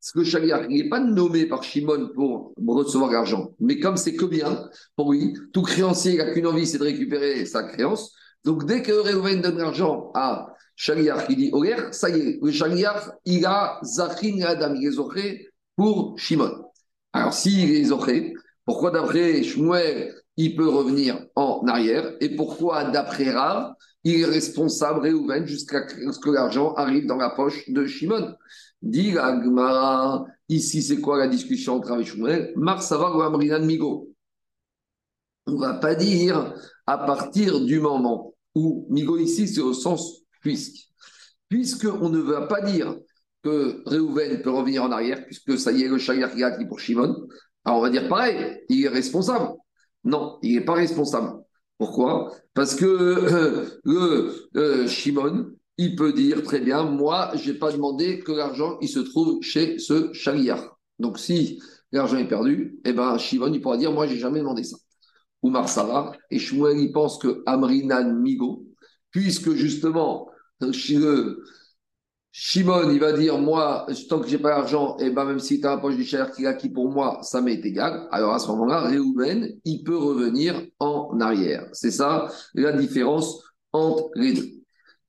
parce 0.00 0.12
que 0.12 0.24
Shaliach, 0.24 0.68
n'est 0.68 0.88
pas 0.88 1.00
nommé 1.00 1.44
par 1.44 1.62
Shimon 1.62 2.08
pour 2.14 2.54
recevoir 2.66 3.12
l'argent. 3.12 3.50
Mais 3.60 3.78
comme 3.78 3.98
c'est 3.98 4.14
que 4.14 4.24
bien 4.24 4.68
pour 4.96 5.12
lui, 5.12 5.34
tout 5.52 5.62
créancier 5.62 6.16
n'a 6.16 6.32
qu'une 6.32 6.46
envie, 6.46 6.66
c'est 6.66 6.78
de 6.78 6.84
récupérer 6.84 7.44
sa 7.44 7.64
créance. 7.64 8.14
Donc 8.44 8.64
dès 8.64 8.80
que 8.82 8.92
Reuven 8.92 9.42
donne 9.42 9.58
l'argent 9.58 10.10
à 10.14 10.54
Shaliach, 10.74 11.26
il 11.28 11.36
dit 11.36 11.50
Oler, 11.52 11.76
ça 11.92 12.08
y 12.08 12.18
est, 12.18 12.38
le 12.42 13.10
il 13.26 13.44
a 13.44 13.78
Zachin 13.82 14.40
Adam, 14.42 14.74
il 14.74 14.88
est 14.88 15.50
pour 15.76 16.18
Shimon. 16.18 16.64
Alors 17.12 17.34
s'il 17.34 17.70
est 17.74 18.34
pourquoi 18.64 18.90
d'après 18.90 19.42
Shmuel, 19.42 20.14
il 20.36 20.56
peut 20.56 20.68
revenir 20.68 21.26
en 21.34 21.66
arrière? 21.66 22.14
Et 22.20 22.34
pourquoi 22.36 22.84
d'après 22.84 23.30
Rav, 23.30 23.74
il 24.04 24.20
est 24.20 24.24
responsable, 24.24 25.06
Reuven, 25.06 25.46
jusqu'à 25.46 25.86
ce 25.88 26.18
que 26.18 26.30
l'argent 26.30 26.74
arrive 26.74 27.06
dans 27.06 27.16
la 27.16 27.30
poche 27.30 27.68
de 27.68 27.86
Shimon 27.86 28.34
Dit 28.82 29.14
ici 30.48 30.82
c'est 30.82 31.00
quoi 31.00 31.18
la 31.18 31.28
discussion 31.28 31.74
entre 31.74 31.90
Rav 31.90 32.02
Shmuel 32.02 32.54
Marsava 32.56 33.14
ou 33.14 33.20
Amrinan 33.20 33.64
Migo? 33.64 34.08
On 35.46 35.52
ne 35.52 35.60
va 35.60 35.74
pas 35.74 35.94
dire 35.94 36.54
à 36.86 36.96
partir 36.96 37.60
du 37.60 37.78
moment 37.78 38.34
où 38.54 38.86
Migo 38.88 39.18
ici 39.18 39.48
c'est 39.48 39.60
au 39.60 39.74
sens 39.74 40.22
puisque. 40.40 40.90
Puisqu'on 41.50 42.08
ne 42.10 42.20
va 42.20 42.46
pas 42.46 42.62
dire 42.62 42.96
que 43.42 43.82
Réhouven 43.84 44.40
peut 44.40 44.50
revenir 44.50 44.84
en 44.84 44.92
arrière, 44.92 45.24
puisque 45.26 45.58
ça 45.58 45.72
y 45.72 45.82
est, 45.82 45.88
le 45.88 45.98
Shayar 45.98 46.32
qui 46.32 46.44
acquis 46.44 46.64
pour 46.64 46.78
Shimon, 46.78 47.26
alors 47.64 47.80
on 47.80 47.82
va 47.82 47.90
dire 47.90 48.08
pareil, 48.08 48.62
il 48.68 48.84
est 48.84 48.88
responsable. 48.88 49.56
Non, 50.04 50.38
il 50.42 50.54
n'est 50.54 50.64
pas 50.64 50.74
responsable. 50.74 51.42
Pourquoi? 51.80 52.36
Parce 52.52 52.74
que 52.74 52.84
euh, 52.84 53.80
le 53.84 54.50
euh, 54.54 54.86
Shimon, 54.86 55.46
il 55.78 55.96
peut 55.96 56.12
dire 56.12 56.42
très 56.42 56.60
bien, 56.60 56.82
moi, 56.82 57.32
je 57.36 57.50
n'ai 57.50 57.58
pas 57.58 57.72
demandé 57.72 58.20
que 58.20 58.32
l'argent, 58.32 58.76
il 58.82 58.88
se 58.90 58.98
trouve 58.98 59.42
chez 59.42 59.78
ce 59.78 60.12
chariard. 60.12 60.78
Donc, 60.98 61.18
si 61.18 61.58
l'argent 61.90 62.18
est 62.18 62.28
perdu, 62.28 62.78
eh 62.84 62.92
ben, 62.92 63.16
Shimon, 63.16 63.50
il 63.54 63.62
pourra 63.62 63.78
dire, 63.78 63.92
moi, 63.92 64.06
j'ai 64.06 64.18
jamais 64.18 64.40
demandé 64.40 64.62
ça. 64.62 64.76
Ou 65.40 65.48
Marsala, 65.48 66.12
et 66.30 66.38
Shmuel, 66.38 66.76
il 66.76 66.92
pense 66.92 67.16
que 67.16 67.42
Amrinan 67.46 68.12
Migo, 68.12 68.66
puisque 69.10 69.52
justement, 69.52 70.28
Shimon, 72.32 72.90
il 72.90 73.00
va 73.00 73.12
dire, 73.12 73.38
moi, 73.38 73.86
tant 74.08 74.20
que 74.20 74.28
j'ai 74.28 74.38
pas 74.38 74.50
l'argent, 74.50 74.96
et 75.00 75.06
eh 75.06 75.10
ben, 75.10 75.24
même 75.24 75.40
si 75.40 75.60
tu 75.60 75.66
as 75.66 75.72
un 75.72 75.78
poche 75.78 75.96
du 75.96 76.04
cher 76.04 76.30
qui 76.30 76.46
a 76.46 76.50
acquis 76.50 76.68
pour 76.68 76.88
moi, 76.88 77.18
ça 77.22 77.40
m'est 77.40 77.54
égal. 77.54 78.06
Alors, 78.12 78.34
à 78.34 78.38
ce 78.38 78.46
moment-là, 78.48 78.82
Réhouven, 78.82 79.58
il 79.64 79.82
peut 79.82 79.96
revenir 79.96 80.54
en 80.78 81.18
arrière. 81.20 81.66
C'est 81.72 81.90
ça 81.90 82.28
la 82.54 82.72
différence 82.72 83.42
entre 83.72 84.10
les 84.14 84.32
deux. 84.32 84.60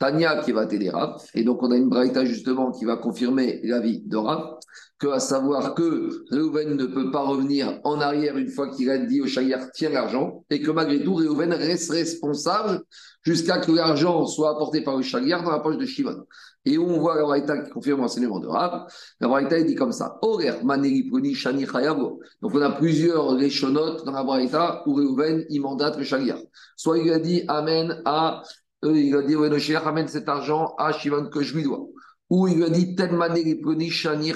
Tania 0.02 0.42
qui 0.44 0.52
va 0.52 0.66
t'aider 0.66 0.90
Rav. 0.90 1.22
Et 1.36 1.44
donc, 1.44 1.62
on 1.62 1.70
a 1.70 1.78
une 1.78 1.90
braïta 1.90 2.26
justement 2.26 2.72
qui 2.72 2.86
va 2.86 2.98
confirmer 2.98 3.62
l'avis 3.64 4.02
de 4.02 4.18
Rav, 4.18 4.58
que 4.98 5.06
à 5.06 5.20
savoir 5.20 5.76
que 5.76 6.26
Reuven 6.32 6.76
ne 6.76 6.88
peut 6.88 7.12
pas 7.12 7.22
revenir 7.22 7.80
en 7.84 8.02
arrière 8.02 8.36
une 8.36 8.50
fois 8.50 8.70
qu'il 8.70 8.90
a 8.90 8.98
dit 8.98 9.22
au 9.22 9.28
Shayar 9.28 9.72
tiens 9.74 9.92
l'argent, 9.92 10.44
et 10.50 10.60
que 10.60 10.72
malgré 10.72 11.04
tout, 11.04 11.14
Reuven 11.14 11.54
reste 11.54 11.92
responsable 11.92 12.82
jusqu'à 13.24 13.60
que 13.60 13.72
l'argent 13.72 14.26
soit 14.26 14.50
apporté 14.50 14.82
par 14.82 14.98
le 14.98 15.04
Shayar 15.04 15.44
dans 15.44 15.52
la 15.52 15.60
poche 15.60 15.78
de 15.78 15.86
Shimon. 15.86 16.26
Et 16.66 16.78
où 16.78 16.86
on 16.86 17.00
voit 17.00 17.16
la 17.16 17.24
braïta 17.24 17.58
qui 17.58 17.72
confirme 17.72 18.02
l'enseignement 18.02 18.40
de 18.40 18.48
Rav, 18.48 18.86
la 19.20 19.28
braïta 19.28 19.62
dit 19.64 19.74
comme 19.74 19.92
ça 19.92 20.20
Shani 21.34 21.66
Donc, 22.42 22.54
on 22.54 22.62
a 22.62 22.72
plusieurs 22.72 23.32
réchonotes 23.32 24.06
dans 24.06 24.12
la 24.12 24.24
braïta 24.24 24.84
où 24.86 24.94
Reuven 24.94 25.44
il 25.50 25.62
mandate 25.62 25.98
le 25.98 26.04
Shayar. 26.04 26.38
Soit 26.76 27.00
il 27.00 27.12
a 27.12 27.20
dit 27.20 27.44
Amen 27.48 28.02
à 28.06 28.44
il 28.84 29.16
a 29.16 29.22
dit, 29.22 29.34
le 29.34 29.78
ramène 29.78 30.08
cet 30.08 30.28
argent 30.28 30.74
à 30.78 30.92
Shimon 30.92 31.30
que 31.30 31.44
je 31.44 31.56
lui 31.56 31.64
dois. 31.64 31.86
Ou 32.30 32.48
il 32.48 32.58
lui 32.58 32.64
a 32.64 32.70
dit, 32.70 32.96
shani 33.92 34.32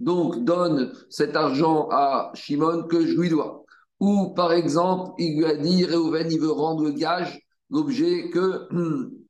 Donc, 0.00 0.44
donne 0.44 0.92
cet 1.10 1.36
argent 1.36 1.88
à 1.90 2.32
Shimon 2.34 2.84
que 2.88 3.06
je 3.06 3.14
lui 3.14 3.28
dois. 3.28 3.64
Ou, 4.00 4.32
par 4.34 4.52
exemple, 4.52 5.12
il 5.18 5.38
lui 5.38 5.44
a 5.44 5.56
dit, 5.56 5.84
Reuven, 5.84 6.30
il 6.30 6.40
veut 6.40 6.50
rendre 6.50 6.84
le 6.84 6.92
gage, 6.92 7.40
l'objet 7.70 8.30
que, 8.30 8.68
que 8.68 9.10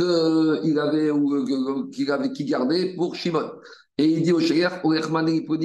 il 0.00 0.78
avait, 0.78 1.10
ou 1.10 1.88
qu'il 1.90 2.10
avait, 2.10 2.32
qui 2.32 2.44
gardait 2.44 2.94
pour 2.94 3.14
Shimon. 3.14 3.50
Et 3.98 4.06
il 4.06 4.22
dit 4.22 4.32
au 4.32 4.40
Sheriff, 4.40 4.80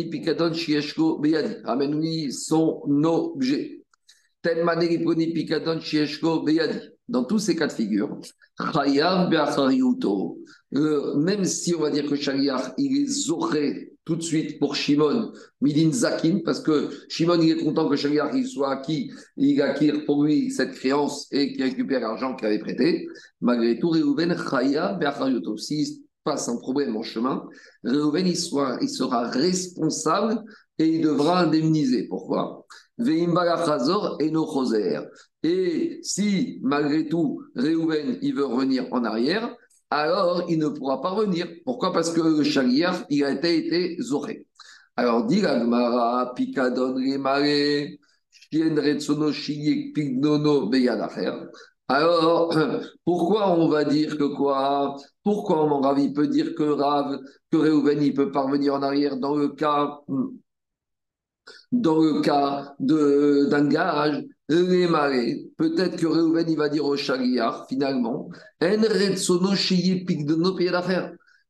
Pikadon, 0.10 0.54
Shieshko, 0.54 1.20
Beyadi. 1.20 1.56
Ramène-lui 1.64 2.34
son 2.34 2.82
objet. 3.04 3.82
Dans 7.08 7.24
tous 7.24 7.40
ces 7.40 7.56
cas 7.56 7.68
de 7.68 7.72
figure, 7.72 8.20
euh, 10.76 11.16
même 11.16 11.46
si 11.46 11.76
on 11.76 11.80
va 11.80 11.90
dire 11.90 12.10
que 12.10 12.16
Shaliach, 12.16 12.74
il 12.78 13.04
est 13.04 13.08
zoré 13.08 13.95
tout 14.06 14.16
de 14.16 14.22
suite 14.22 14.60
pour 14.60 14.76
Shimon, 14.76 15.34
Midin 15.62 15.92
Zakin, 15.92 16.40
parce 16.46 16.62
que 16.62 16.90
Shimon, 17.10 17.42
il 17.42 17.52
est 17.52 17.64
content 17.64 17.90
que 17.90 17.96
Shaliach 17.96 18.32
il 18.36 18.48
soit 18.48 18.72
acquis, 18.72 19.12
il 19.36 19.62
acquiert 19.62 20.06
pour 20.06 20.24
lui 20.24 20.52
cette 20.52 20.74
créance 20.74 21.28
et 21.32 21.54
qu'il 21.54 21.64
récupère 21.64 22.02
l'argent 22.02 22.36
qu'il 22.36 22.48
avait 22.48 22.60
prêté. 22.60 23.08
Malgré 23.42 23.80
tout, 23.80 23.90
Reuven, 23.90 24.36
Chaya, 24.38 24.98
S'il 25.58 25.88
passe 26.24 26.48
un 26.48 26.58
problème 26.58 26.96
en 26.96 27.04
chemin, 27.04 27.44
Reuven, 27.84 28.28
il, 28.28 28.38
il 28.82 28.90
sera 28.90 29.28
responsable 29.30 30.44
et 30.78 30.88
il 30.88 31.02
devra 31.02 31.42
indemniser. 31.42 32.08
Pourquoi? 32.08 32.66
Et 35.44 36.00
si, 36.02 36.60
malgré 36.62 37.08
tout, 37.08 37.42
Réhouven, 37.56 38.18
il 38.22 38.34
veut 38.34 38.46
revenir 38.46 38.88
en 38.92 39.04
arrière, 39.04 39.54
alors 39.96 40.44
il 40.50 40.60
ne 40.60 40.68
pourra 40.70 41.02
pas 41.02 41.10
revenir. 41.10 41.48
Pourquoi? 41.66 41.94
Parce 41.94 42.12
que 42.12 42.22
le 42.22 42.44
chaliar, 42.44 43.06
il 43.10 43.24
a 43.24 43.32
été, 43.32 43.58
été 43.58 43.98
zoré. 44.02 44.46
Alors, 44.98 45.26
dit 45.26 45.42
l'agmara, 45.42 46.34
pikadon 46.36 46.96
remare, 46.96 47.98
pignono 49.94 50.70
alors, 51.88 52.52
pourquoi 53.06 53.52
on 53.60 53.68
va 53.70 53.84
dire 53.84 54.18
que 54.18 54.24
quoi? 54.36 54.96
Pourquoi 55.24 55.68
mon 55.68 55.82
Rav, 55.82 56.00
il 56.00 56.14
peut 56.14 56.28
dire 56.28 56.56
que 56.56 56.64
Rav, 56.64 57.20
que 57.52 57.58
Réhouven, 57.58 58.02
il 58.02 58.14
peut 58.14 58.32
pas 58.32 58.42
revenir 58.42 58.74
en 58.74 58.82
arrière 58.82 59.18
dans 59.18 59.36
le 59.36 59.50
cas? 59.50 60.00
Hmm, 60.08 60.30
dans 61.72 62.00
le 62.00 62.22
cas 62.22 62.76
d'un 62.80 63.68
gage, 63.68 64.24
les 64.50 65.48
peut-être 65.58 65.98
que 65.98 66.06
Reuven 66.06 66.56
va 66.56 66.70
dire 66.70 66.86
au 66.86 66.96
chariard, 66.96 67.66
finalement, 67.68 68.30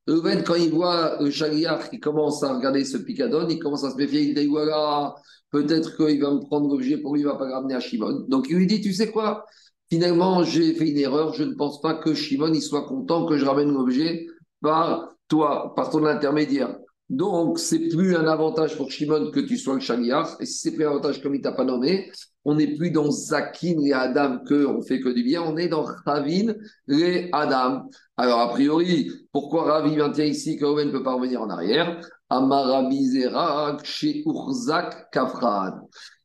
Reuven, 0.08 0.44
quand 0.44 0.54
il 0.54 0.70
voit 0.70 1.20
le 1.20 1.30
chariard 1.30 1.90
qui 1.90 1.98
commence 1.98 2.42
à 2.42 2.54
regarder 2.54 2.84
ce 2.84 2.96
picadon, 2.96 3.46
il 3.48 3.58
commence 3.58 3.84
à 3.84 3.90
se 3.90 3.96
méfier, 3.96 4.22
il 4.22 4.34
dit 4.34 4.46
voilà, 4.46 5.14
peut-être 5.50 5.96
qu'il 5.96 6.20
va 6.22 6.32
me 6.32 6.40
prendre 6.40 6.68
l'objet 6.68 6.98
pour 6.98 7.14
lui, 7.14 7.22
il 7.22 7.26
va 7.26 7.36
pas 7.36 7.50
ramener 7.50 7.74
à 7.74 7.80
Shimon. 7.80 8.24
Donc 8.28 8.46
il 8.48 8.56
lui 8.56 8.66
dit, 8.66 8.80
tu 8.80 8.92
sais 8.92 9.10
quoi? 9.10 9.44
Finalement, 9.90 10.42
j'ai 10.44 10.74
fait 10.74 10.88
une 10.90 10.98
erreur, 10.98 11.34
je 11.34 11.44
ne 11.44 11.54
pense 11.54 11.80
pas 11.80 11.94
que 11.94 12.14
Shimon 12.14 12.52
il 12.52 12.62
soit 12.62 12.86
content 12.86 13.26
que 13.26 13.36
je 13.36 13.44
ramène 13.44 13.72
l'objet 13.72 14.26
par 14.62 15.12
toi, 15.28 15.72
par 15.74 15.90
ton 15.90 16.04
intermédiaire. 16.04 16.76
Donc, 17.08 17.58
c'est 17.60 17.88
plus 17.88 18.16
un 18.16 18.26
avantage 18.26 18.76
pour 18.76 18.90
Shimon 18.90 19.30
que 19.30 19.40
tu 19.40 19.56
sois 19.56 19.74
le 19.74 19.80
chaliar. 19.80 20.36
Et 20.40 20.46
si 20.46 20.58
c'est 20.58 20.72
plus 20.72 20.84
un 20.84 20.90
avantage 20.90 21.22
comme 21.22 21.34
il 21.34 21.40
t'a 21.40 21.52
pas 21.52 21.64
nommé, 21.64 22.10
on 22.44 22.54
n'est 22.56 22.74
plus 22.76 22.90
dans 22.90 23.10
Zakin 23.10 23.80
et 23.84 23.92
Adam 23.92 24.38
que 24.44 24.66
on 24.66 24.82
fait 24.82 25.00
que 25.00 25.08
du 25.08 25.22
bien, 25.22 25.42
on 25.42 25.56
est 25.56 25.68
dans 25.68 25.84
Ravin 26.04 26.54
et 26.88 27.28
Adam. 27.32 27.88
Alors, 28.16 28.40
a 28.40 28.48
priori, 28.48 29.10
pourquoi 29.32 29.64
Ravi 29.64 29.96
maintient 29.96 30.24
ici 30.24 30.56
que 30.56 30.64
ne 30.84 30.90
peut 30.90 31.02
pas 31.02 31.14
revenir 31.14 31.42
en 31.42 31.50
arrière? 31.50 32.00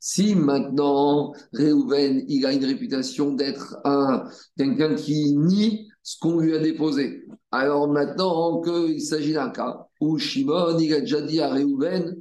Si 0.00 0.34
maintenant 0.34 1.32
Reuven 1.52 2.24
il 2.26 2.44
a 2.44 2.52
une 2.52 2.64
réputation 2.64 3.34
d'être 3.34 3.76
un 3.84 4.24
quelqu'un 4.58 4.96
qui 4.96 5.36
nie 5.36 5.91
ce 6.02 6.18
qu'on 6.18 6.38
lui 6.38 6.54
a 6.54 6.58
déposé, 6.58 7.24
alors 7.50 7.88
maintenant 7.88 8.60
qu'il 8.60 9.00
s'agit 9.00 9.32
d'un 9.32 9.50
cas 9.50 9.86
où 10.00 10.18
Shimon 10.18 10.78
il 10.78 10.92
a 10.94 11.00
déjà 11.00 11.20
dit 11.20 11.40
à 11.40 11.50
Reuven 11.50 12.16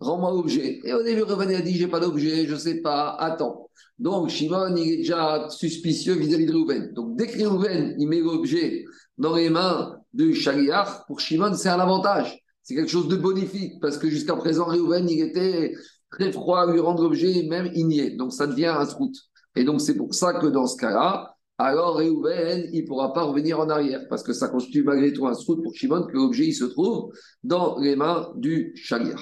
rends-moi 0.00 0.30
l'objet. 0.30 0.80
Et 0.84 0.92
au 0.94 1.02
début 1.02 1.22
Reuven 1.22 1.54
a 1.54 1.60
dit 1.60 1.74
j'ai 1.74 1.88
pas 1.88 2.00
d'objet, 2.00 2.46
je 2.46 2.56
sais 2.56 2.80
pas, 2.80 3.16
attends. 3.18 3.70
Donc 3.98 4.30
Shimon 4.30 4.74
il 4.76 4.92
est 4.92 4.96
déjà 4.98 5.48
suspicieux 5.50 6.14
vis-à-vis 6.14 6.46
de 6.46 6.54
Reuven. 6.54 6.92
Donc 6.92 7.16
dès 7.16 7.26
que 7.26 7.44
Reuven 7.44 7.94
il 7.98 8.08
met 8.08 8.20
l'objet 8.20 8.84
dans 9.18 9.36
les 9.36 9.50
mains 9.50 9.96
de 10.12 10.32
Shaliach, 10.32 11.06
pour 11.06 11.20
Shimon 11.20 11.54
c'est 11.54 11.68
un 11.68 11.80
avantage. 11.80 12.40
C'est 12.70 12.76
quelque 12.76 12.90
chose 12.90 13.08
de 13.08 13.16
bonifique, 13.16 13.80
parce 13.80 13.98
que 13.98 14.08
jusqu'à 14.08 14.36
présent, 14.36 14.64
Réhouven, 14.64 15.08
il 15.08 15.22
était 15.22 15.74
très 16.08 16.30
froid 16.30 16.60
à 16.60 16.72
lui 16.72 16.78
rendre 16.78 17.02
l'objet, 17.02 17.42
même 17.48 17.68
igné. 17.74 18.10
Donc 18.10 18.32
ça 18.32 18.46
devient 18.46 18.66
un 18.66 18.86
scout. 18.86 19.12
Et 19.56 19.64
donc 19.64 19.80
c'est 19.80 19.96
pour 19.96 20.14
ça 20.14 20.34
que 20.34 20.46
dans 20.46 20.68
ce 20.68 20.76
cas-là, 20.76 21.29
alors 21.60 21.96
Réhouven, 21.96 22.68
il 22.72 22.82
ne 22.82 22.86
pourra 22.86 23.12
pas 23.12 23.22
revenir 23.22 23.60
en 23.60 23.68
arrière, 23.68 24.06
parce 24.08 24.22
que 24.22 24.32
ça 24.32 24.48
constitue 24.48 24.82
malgré 24.82 25.12
tout 25.12 25.26
un 25.26 25.34
scout 25.34 25.62
pour 25.62 25.74
Shimon, 25.74 26.06
que 26.06 26.14
l'objet 26.14 26.50
se 26.52 26.64
trouve 26.64 27.12
dans 27.42 27.78
les 27.78 27.96
mains 27.96 28.32
du 28.36 28.72
Chalir. 28.74 29.16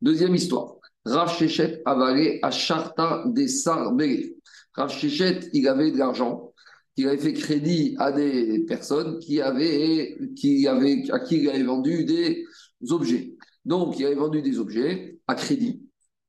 Deuxième 0.00 0.34
histoire. 0.34 0.76
Rav 1.04 1.36
Shechet 1.36 1.82
avalé 1.84 2.38
à 2.42 2.50
Charta 2.50 3.24
des 3.26 3.48
Sarbélé. 3.48 4.36
Rav 4.74 4.90
Shechet, 4.90 5.50
il 5.52 5.66
avait 5.66 5.90
de 5.90 5.98
l'argent 5.98 6.52
il 6.96 7.08
avait 7.08 7.18
fait 7.18 7.32
crédit 7.32 7.94
à 7.98 8.12
des 8.12 8.60
personnes 8.60 9.18
qui 9.18 9.40
avaient, 9.40 10.18
qui 10.36 10.66
avaient, 10.66 11.10
à 11.10 11.20
qui 11.20 11.38
il 11.38 11.48
avait 11.48 11.62
vendu 11.62 12.04
des 12.04 12.44
objets. 12.90 13.34
Donc, 13.64 13.98
il 13.98 14.06
avait 14.06 14.14
vendu 14.14 14.42
des 14.42 14.58
objets 14.58 15.18
à 15.26 15.34
crédit 15.34 15.82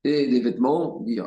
et 0.03 0.27
des 0.27 0.39
vêtements, 0.39 1.01
dit 1.05 1.19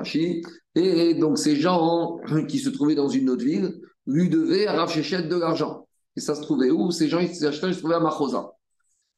Et 0.74 1.14
donc, 1.14 1.38
ces 1.38 1.56
gens 1.56 2.18
qui 2.48 2.58
se 2.58 2.70
trouvaient 2.70 2.94
dans 2.94 3.08
une 3.08 3.28
autre 3.30 3.44
ville 3.44 3.80
lui 4.06 4.28
devaient 4.28 4.66
à 4.66 4.72
Rav 4.72 4.94
de 4.94 5.36
l'argent. 5.36 5.86
Et 6.16 6.20
ça 6.20 6.34
se 6.34 6.42
trouvait 6.42 6.70
où? 6.70 6.90
Ces 6.90 7.08
gens, 7.08 7.20
ces 7.20 7.44
acheteurs, 7.44 7.70
ils 7.70 7.74
se 7.74 7.80
trouvaient 7.80 7.96
à 7.96 8.00
Machosa. 8.00 8.52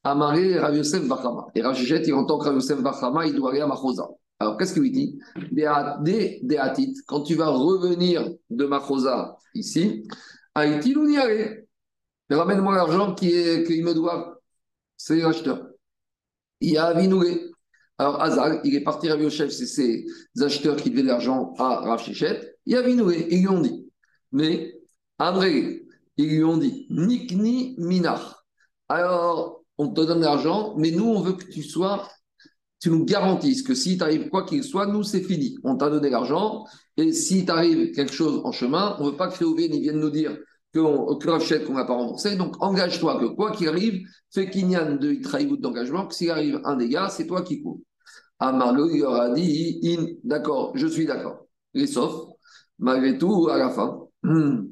À 0.05 0.15
Maré, 0.15 0.59
Rav 0.59 0.77
Yosef 0.77 1.07
Bachama. 1.07 1.47
Et 1.55 1.63
Rav 1.63 1.77
il 1.81 2.15
entend 2.15 2.39
que 2.39 2.45
Rav 2.45 2.55
Yosef 2.55 2.81
Bachama, 2.83 3.27
il 3.27 3.35
doit 3.35 3.51
aller 3.51 3.61
à 3.61 3.67
Machosa. 3.67 4.09
Alors, 4.41 4.57
qu'est-ce 4.57 4.73
qu'il 4.73 4.83
lui 4.83 4.93
dit? 4.93 5.19
Des, 5.53 6.41
quand 7.07 7.23
tu 7.23 7.35
vas 7.35 7.49
revenir 7.49 8.29
de 8.51 8.65
Machosa 8.67 9.37
ici, 9.55 10.07
Haïti, 10.55 10.95
ou 10.97 11.07
n'y 11.07 11.19
Ramène-moi 12.31 12.75
l'argent 12.75 13.15
qu'il 13.15 13.85
me 13.85 13.95
doit. 13.95 14.41
C'est 14.97 15.17
l'acheteur. 15.17 15.69
Il 16.61 16.73
y 16.73 16.77
a 16.77 16.87
Avinoué. 16.87 17.51
Alors, 17.97 18.21
Hazal, 18.23 18.61
il 18.65 18.75
est 18.75 18.83
parti 18.83 19.09
à 19.09 19.29
chef, 19.29 19.51
c'est 19.51 19.67
ses 19.67 20.07
acheteurs 20.41 20.77
qui 20.77 20.91
devaient 20.91 21.03
de 21.03 21.09
l'argent 21.09 21.55
à 21.59 21.81
Rav 21.81 22.01
Shechet. 22.01 22.57
Il 22.67 22.75
y 22.75 22.77
a 22.77 22.81
Avinoué. 22.81 23.27
Ils 23.31 23.41
lui 23.41 23.49
ont 23.49 23.61
dit. 23.61 23.91
Mais, 24.31 24.78
André, 25.19 25.87
ils 26.17 26.29
lui 26.29 26.45
ont 26.45 26.57
dit 26.57 26.87
Nikni 26.91 27.75
Minar. 27.79 28.45
Alors, 28.89 29.63
on 29.79 29.89
te 29.89 30.01
donne 30.01 30.21
l'argent, 30.21 30.75
mais 30.77 30.91
nous, 30.91 31.07
on 31.07 31.21
veut 31.21 31.35
que 31.35 31.45
tu 31.45 31.63
sois 31.63 32.09
tu 32.81 32.91
nous 32.91 33.05
garantisses 33.05 33.63
que 33.63 33.75
si 33.75 33.99
t'arrive 33.99 34.29
quoi 34.29 34.45
qu'il 34.45 34.63
soit, 34.63 34.87
nous, 34.87 35.03
c'est 35.03 35.23
fini. 35.23 35.57
On 35.65 35.77
t'a 35.77 35.91
donné 35.91 36.11
l'argent, 36.11 36.65
et 36.97 37.13
si 37.13 37.45
t'arrive 37.45 37.93
quelque 37.93 38.13
chose 38.13 38.41
en 38.45 38.53
chemin, 38.53 38.97
on 39.01 39.07
ne 39.07 39.11
veut 39.11 39.17
pas 39.17 39.29
que 39.29 39.39
Réouven 39.39 39.73
vienne 39.81 39.99
nous 39.99 40.11
dire 40.11 40.39
que 40.73 41.29
rachète 41.29 41.65
qu'on 41.65 41.75
n'a 41.75 41.85
pas 41.85 41.95
remboursé. 41.95 42.37
Donc, 42.37 42.63
engage-toi 42.63 43.19
que 43.19 43.27
quoi 43.27 43.51
qu'il 43.53 43.69
arrive, 43.69 44.07
fais 44.33 44.49
Kinyan 44.49 44.97
de 44.97 45.11
Itraïbout 45.11 45.57
d'engagement, 45.57 46.07
que 46.07 46.15
s'il 46.15 46.31
arrive 46.31 46.61
un 46.65 46.77
dégât, 46.77 47.09
c'est 47.09 47.27
toi 47.27 47.43
qui 47.43 47.63
couvres. 47.63 47.81
Amarlo, 48.39 48.89
il 48.91 49.03
aura 49.03 49.31
dit, 49.31 49.81
d'accord, 50.23 50.73
je 50.77 50.87
suis 50.87 51.07
d'accord. 51.07 51.47
Et 51.75 51.89
sauf, 51.89 52.29
malgré 52.79 53.19
tout, 53.19 53.49
à 53.49 53.59
la 53.59 53.71
fin, 53.71 54.07
hmm, 54.23 54.68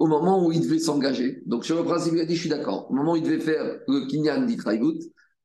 au 0.00 0.06
moment 0.08 0.44
où 0.44 0.50
il 0.50 0.62
devait 0.62 0.80
s'engager, 0.80 1.42
donc 1.46 1.64
sur 1.64 1.76
le 1.76 1.84
principe, 1.84 2.14
il 2.16 2.20
a 2.20 2.24
dit, 2.24 2.34
je 2.34 2.40
suis 2.40 2.50
d'accord. 2.50 2.90
Au 2.90 2.94
moment 2.94 3.12
où 3.12 3.16
il 3.16 3.22
devait 3.22 3.38
faire 3.38 3.78
le 3.86 4.06
Kinyan 4.08 4.46
d'Itraïbout, 4.46 4.98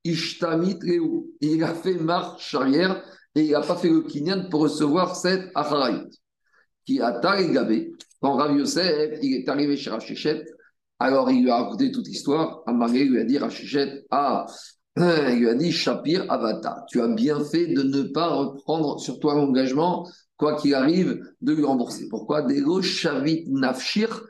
Ishtamit 0.06 0.80
Il 1.42 1.64
a 1.64 1.74
fait 1.74 1.96
marche 1.96 2.54
arrière 2.54 3.04
et 3.34 3.42
il 3.42 3.52
n'a 3.52 3.62
pas 3.62 3.76
fait 3.76 3.90
le 3.90 4.02
kinyan 4.02 4.48
pour 4.50 4.62
recevoir 4.62 5.16
cette 5.16 5.50
acharayut. 5.56 6.10
Qui 6.86 7.02
a 7.02 7.20
gabé. 7.20 7.92
Quand 8.22 8.36
Rav 8.36 8.56
Yosef, 8.56 9.20
est 9.22 9.50
arrivé 9.50 9.76
chez 9.76 9.90
Rachichet, 9.90 10.46
alors 11.00 11.30
il 11.32 11.44
lui 11.44 11.50
a 11.50 11.58
raconté 11.58 11.92
toute 11.92 12.08
l'histoire. 12.08 12.62
Amaré 12.68 13.04
lui 13.04 13.20
a 13.20 13.24
dit 13.24 13.40
Rachichet, 13.40 14.06
ah, 14.12 14.46
il 14.98 15.40
lui 15.40 15.50
a 15.50 15.56
dit 15.56 15.72
Shapir 15.72 16.32
Avata, 16.32 16.86
tu 16.88 17.02
as 17.02 17.08
bien 17.08 17.44
fait 17.44 17.68
de 17.68 17.82
ne 17.82 18.04
pas 18.04 18.28
reprendre 18.28 19.00
sur 19.00 19.20
toi 19.20 19.34
l'engagement, 19.34 20.08
quoi 20.38 20.56
qu'il 20.56 20.76
arrive, 20.76 21.20
de 21.42 21.54
lui 21.54 21.64
rembourser. 21.64 22.08
Pourquoi? 22.10 22.44
Dego 22.44 22.82
Shavit 22.84 23.46
Nafshir 23.48 24.24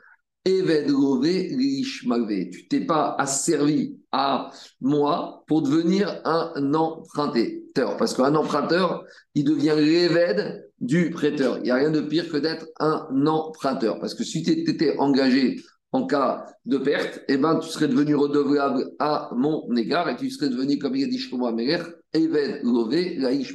tu 2.52 2.68
t'es 2.68 2.80
pas 2.80 3.16
asservi 3.18 3.98
à 4.12 4.50
moi 4.80 5.42
pour 5.46 5.62
devenir 5.62 6.20
un 6.24 6.72
emprunteur. 6.72 7.96
Parce 7.98 8.14
qu'un 8.14 8.34
emprunteur, 8.34 9.04
il 9.34 9.44
devient 9.44 9.74
l'évêque 9.76 10.62
du 10.80 11.10
prêteur. 11.10 11.58
Il 11.58 11.64
n'y 11.64 11.70
a 11.70 11.76
rien 11.76 11.90
de 11.90 12.00
pire 12.00 12.30
que 12.30 12.36
d'être 12.36 12.66
un 12.78 13.26
emprunteur. 13.26 13.98
Parce 13.98 14.14
que 14.14 14.22
si 14.24 14.42
tu 14.42 14.52
étais 14.52 14.96
engagé 14.98 15.60
en 15.92 16.06
cas 16.06 16.46
de 16.64 16.78
perte, 16.78 17.22
eh 17.28 17.36
ben, 17.38 17.58
tu 17.58 17.68
serais 17.68 17.88
devenu 17.88 18.14
redevable 18.14 18.90
à 18.98 19.30
mon 19.34 19.74
égard 19.76 20.08
et 20.08 20.16
tu 20.16 20.30
serais 20.30 20.50
devenu, 20.50 20.78
comme 20.78 20.94
il 20.94 21.04
a 21.04 21.08
dit 21.08 21.18
Shlomo 21.18 21.46
Améler, 21.46 21.82
Eved 22.16 22.60
Lové, 22.62 23.16
Laïch 23.16 23.54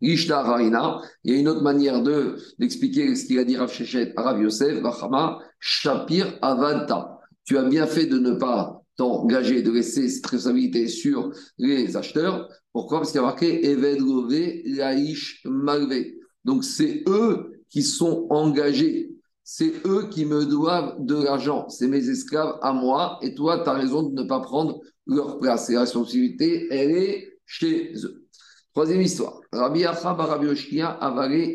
Ishta 0.00 0.40
Harina. 0.40 1.00
Il 1.24 1.32
y 1.32 1.36
a 1.36 1.40
une 1.40 1.48
autre 1.48 1.62
manière 1.62 2.02
de, 2.02 2.36
d'expliquer 2.58 3.14
ce 3.14 3.26
qu'il 3.26 3.38
a 3.38 3.44
dit 3.44 3.56
Rav 3.56 3.72
Shechet 3.72 4.12
à 4.16 4.22
Rav 4.22 4.42
Yosef, 4.42 4.82
Bachama, 4.82 5.38
Shapir 5.58 6.38
Avanta. 6.42 7.20
Tu 7.44 7.56
as 7.56 7.64
bien 7.64 7.86
fait 7.86 8.06
de 8.06 8.18
ne 8.18 8.32
pas 8.32 8.82
t'engager, 8.96 9.62
de 9.62 9.70
laisser 9.70 10.08
cette 10.08 10.26
responsabilité 10.26 10.88
sur 10.88 11.32
les 11.58 11.96
acheteurs. 11.96 12.48
Pourquoi? 12.72 12.98
Parce 12.98 13.12
qu'il 13.12 13.20
y 13.20 13.24
a 13.24 13.26
marqué 13.26 13.66
Eved 13.70 14.00
Lové, 14.00 14.62
Laïch 14.66 15.42
Malvé. 15.44 16.18
Donc 16.44 16.64
c'est 16.64 17.02
eux 17.08 17.62
qui 17.68 17.82
sont 17.82 18.26
engagés. 18.30 19.10
C'est 19.44 19.72
eux 19.86 20.08
qui 20.08 20.24
me 20.24 20.46
doivent 20.46 20.96
de 21.00 21.16
l'argent. 21.16 21.68
C'est 21.68 21.88
mes 21.88 22.08
esclaves 22.08 22.58
à 22.62 22.72
moi. 22.72 23.18
Et 23.22 23.34
toi, 23.34 23.62
tu 23.62 23.70
as 23.70 23.74
raison 23.74 24.04
de 24.04 24.22
ne 24.22 24.26
pas 24.26 24.40
prendre 24.40 24.80
leur 25.06 25.38
place. 25.38 25.68
Et 25.68 25.74
la 25.74 25.80
responsabilité, 25.80 26.68
elle 26.70 26.92
est 26.92 27.31
chez 27.52 27.92
eux. 28.04 28.24
Troisième 28.72 29.02
histoire. 29.02 29.40
Rabbi 29.52 29.84
Achab 29.84 30.18
Rabbi 30.18 30.46
Oshia 30.46 30.98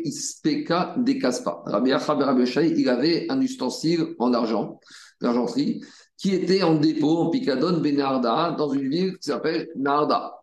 ispeka 0.04 0.94
de 0.96 1.14
kaspa. 1.14 1.62
Rabbi 1.66 1.92
Achab 1.92 2.20
Rabbi 2.20 2.44
il 2.76 2.88
avait 2.88 3.26
un 3.28 3.40
ustensile 3.40 4.14
en 4.20 4.32
argent, 4.32 4.78
l'argenterie, 5.20 5.80
qui 6.16 6.32
était 6.34 6.62
en 6.62 6.76
dépôt, 6.76 7.18
en 7.18 7.30
picadone, 7.30 7.82
Benarda, 7.82 8.54
dans 8.56 8.70
une 8.70 8.88
ville 8.88 9.18
qui 9.18 9.28
s'appelle 9.30 9.68
Narda. 9.74 10.34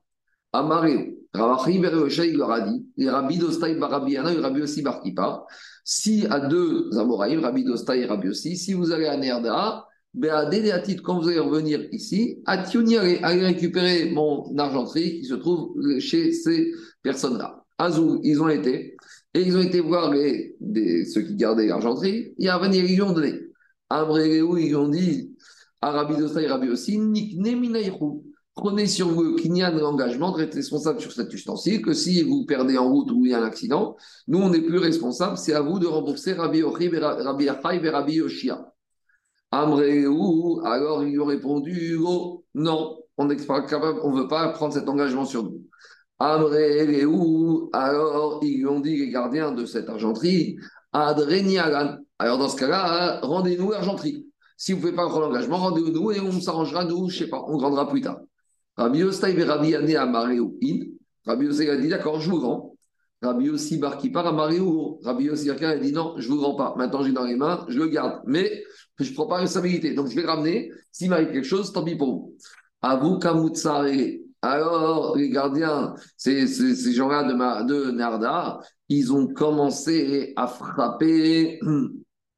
Amaré. 0.52 1.16
Rabbi 1.34 1.86
Rabbi 1.86 2.14
il 2.28 2.38
leur 2.38 2.52
a 2.52 2.62
dit, 2.62 2.86
les 2.98 3.10
Rabbi 3.10 3.38
Dostai 3.38 3.76
Barabiana 3.76 4.34
et 4.34 4.40
Rabbi 4.40 4.62
Ossi 4.62 4.82
Barkipa, 4.82 5.46
si 5.86 6.26
à 6.30 6.42
deux 6.42 6.90
Amoraïm, 6.98 7.40
Rabbi 7.40 7.64
Dostai 7.64 8.02
et 8.02 8.06
Rabbi 8.06 8.30
Ossi, 8.30 8.58
si 8.58 8.74
vous 8.74 8.92
allez 8.92 9.06
à 9.06 9.16
Narda, 9.16 9.85
quand 11.04 11.20
vous 11.20 11.28
allez 11.28 11.40
revenir 11.40 11.82
ici, 11.92 12.42
à 12.46 12.64
allez 12.64 13.46
récupérer 13.46 14.12
mon 14.12 14.58
argenterie 14.58 15.20
qui 15.20 15.26
se 15.26 15.36
trouve 15.36 15.76
chez 16.00 16.32
ces 16.32 16.72
personnes-là. 17.04 17.64
Azou, 17.78 18.22
ils 18.24 18.42
ont 18.42 18.48
été, 18.48 18.96
et 19.34 19.42
ils 19.42 19.58
ont 19.58 19.62
été 19.62 19.82
voir 19.82 20.14
les, 20.14 20.56
ceux 21.06 21.22
qui 21.22 21.36
gardaient 21.36 21.68
l'argenterie, 21.68 22.34
et 22.40 22.50
à 22.50 22.58
venir, 22.58 22.86
ils 22.86 23.02
ont 23.02 23.12
donné. 23.12 23.34
où 23.92 24.58
ils 24.58 24.76
ont 24.76 24.88
dit, 24.88 25.36
Arabi 25.82 26.18
Dosta 26.18 26.42
et 26.42 26.48
Rabi 26.48 26.70
aussi, 26.70 27.00
Prenez 28.56 28.88
sur 28.88 29.10
vous 29.10 29.36
qu'il 29.36 29.56
y 29.58 29.62
a 29.62 29.68
un 29.68 29.84
engagement 29.84 30.36
d'être 30.36 30.56
responsable 30.56 31.02
sur 31.02 31.12
cet 31.12 31.34
ustensile, 31.34 31.82
que 31.82 31.94
si 31.94 32.24
vous 32.24 32.46
perdez 32.46 32.78
en 32.78 32.90
route 32.90 33.12
ou 33.12 33.26
il 33.26 33.32
y 33.32 33.34
a 33.34 33.42
un 33.42 33.44
accident, 33.44 33.98
nous, 34.30 34.40
on 34.40 34.50
n'est 34.50 34.62
plus 34.62 34.78
responsable, 34.78 35.38
c'est 35.38 35.54
à 35.54 35.60
vous 35.60 35.78
de 35.78 35.86
rembourser 35.86 36.32
Rabbi 36.32 36.64
Ochib 36.64 36.94
et 36.94 37.00
Rabbi 37.00 37.50
Achai 37.50 37.82
et 37.84 37.90
Rabbi 37.90 38.14
Yoshia. 38.14 38.74
Amréou, 39.62 40.62
alors 40.66 41.04
ils 41.04 41.12
lui 41.12 41.20
ont 41.20 41.26
répondu 41.26 41.98
oh, 42.04 42.44
non, 42.54 42.98
on 43.18 43.26
n'est 43.26 43.38
pas 43.38 43.62
capable, 43.62 44.00
on 44.04 44.12
ne 44.12 44.22
veut 44.22 44.28
pas 44.28 44.50
prendre 44.50 44.74
cet 44.74 44.90
engagement 44.90 45.26
sur 45.26 45.44
nous. 45.44 45.62
Amré, 46.20 47.06
où 47.06 47.70
alors 47.74 48.40
ils 48.44 48.58
lui 48.58 48.68
ont 48.68 48.80
dit, 48.80 48.98
les 48.98 49.10
gardiens 49.10 49.52
de 49.52 49.66
cette 49.66 49.90
argenterie, 49.90 50.58
Adreniagan. 50.92 51.98
Alors 52.20 52.38
dans 52.38 52.50
ce 52.50 52.58
cas-là, 52.58 53.20
rendez-nous 53.22 53.72
l'argenterie. 53.72 54.26
Si 54.58 54.72
vous 54.72 54.78
ne 54.78 54.82
pouvez 54.82 54.96
pas 54.96 55.08
prendre 55.08 55.28
l'engagement, 55.28 55.58
rendez-nous 55.58 56.12
et 56.12 56.20
on 56.20 56.32
s'arrangera, 56.40 56.86
nous, 56.86 57.10
je 57.10 57.16
ne 57.16 57.26
sais 57.26 57.30
pas, 57.30 57.44
on 57.48 57.58
rendra 57.58 57.90
plus 57.90 58.02
tard. 58.02 58.20
Rabbi 58.78 59.00
Yostai 59.00 59.38
et 59.38 59.44
Rabbi 59.44 59.74
In. 59.76 59.86
Rabbi 61.26 61.70
a 61.70 61.76
dit 61.78 61.90
d'accord, 61.90 62.20
je 62.20 62.30
vous 62.30 62.40
rends. 62.40 62.75
Rabbi 63.26 63.46
Yossi 63.46 63.78
Barkipar 63.78 64.28
Amareu. 64.28 65.00
Rabbi 65.04 65.26
Yossi 65.26 65.50
a 65.50 65.78
dit 65.78 65.92
non, 65.92 66.16
je 66.18 66.30
ne 66.30 66.36
vous 66.36 66.42
rends 66.42 66.56
pas. 66.56 66.74
Maintenant, 66.78 67.04
j'ai 67.04 67.12
dans 67.12 67.26
les 67.26 67.36
mains, 67.36 67.66
je 67.68 67.78
le 67.78 67.88
garde. 67.88 68.22
Mais 68.26 68.64
je 69.00 69.10
ne 69.10 69.16
prends 69.16 69.28
pas 69.28 69.38
responsabilité. 69.38 69.94
Donc, 69.94 70.08
je 70.08 70.16
vais 70.16 70.22
le 70.22 70.28
ramener. 70.28 70.72
S'il 70.92 71.10
m'arrive 71.10 71.32
quelque 71.32 71.44
chose, 71.44 71.72
tant 71.72 71.84
pis 71.84 71.96
pour 71.96 72.08
vous. 72.08 72.38
Avu 72.82 73.20
Kamutsare. 73.20 73.88
Alors, 74.42 75.18
les 75.18 75.30
gardiens, 75.30 75.96
ces, 76.18 76.46
ces, 76.46 76.94
gens-là 76.94 77.24
de, 77.24 77.68
de 77.68 77.92
Narda, 77.92 78.60
ils 78.90 79.12
ont 79.12 79.28
commencé 79.28 80.34
à 80.36 80.46
frapper 80.46 81.60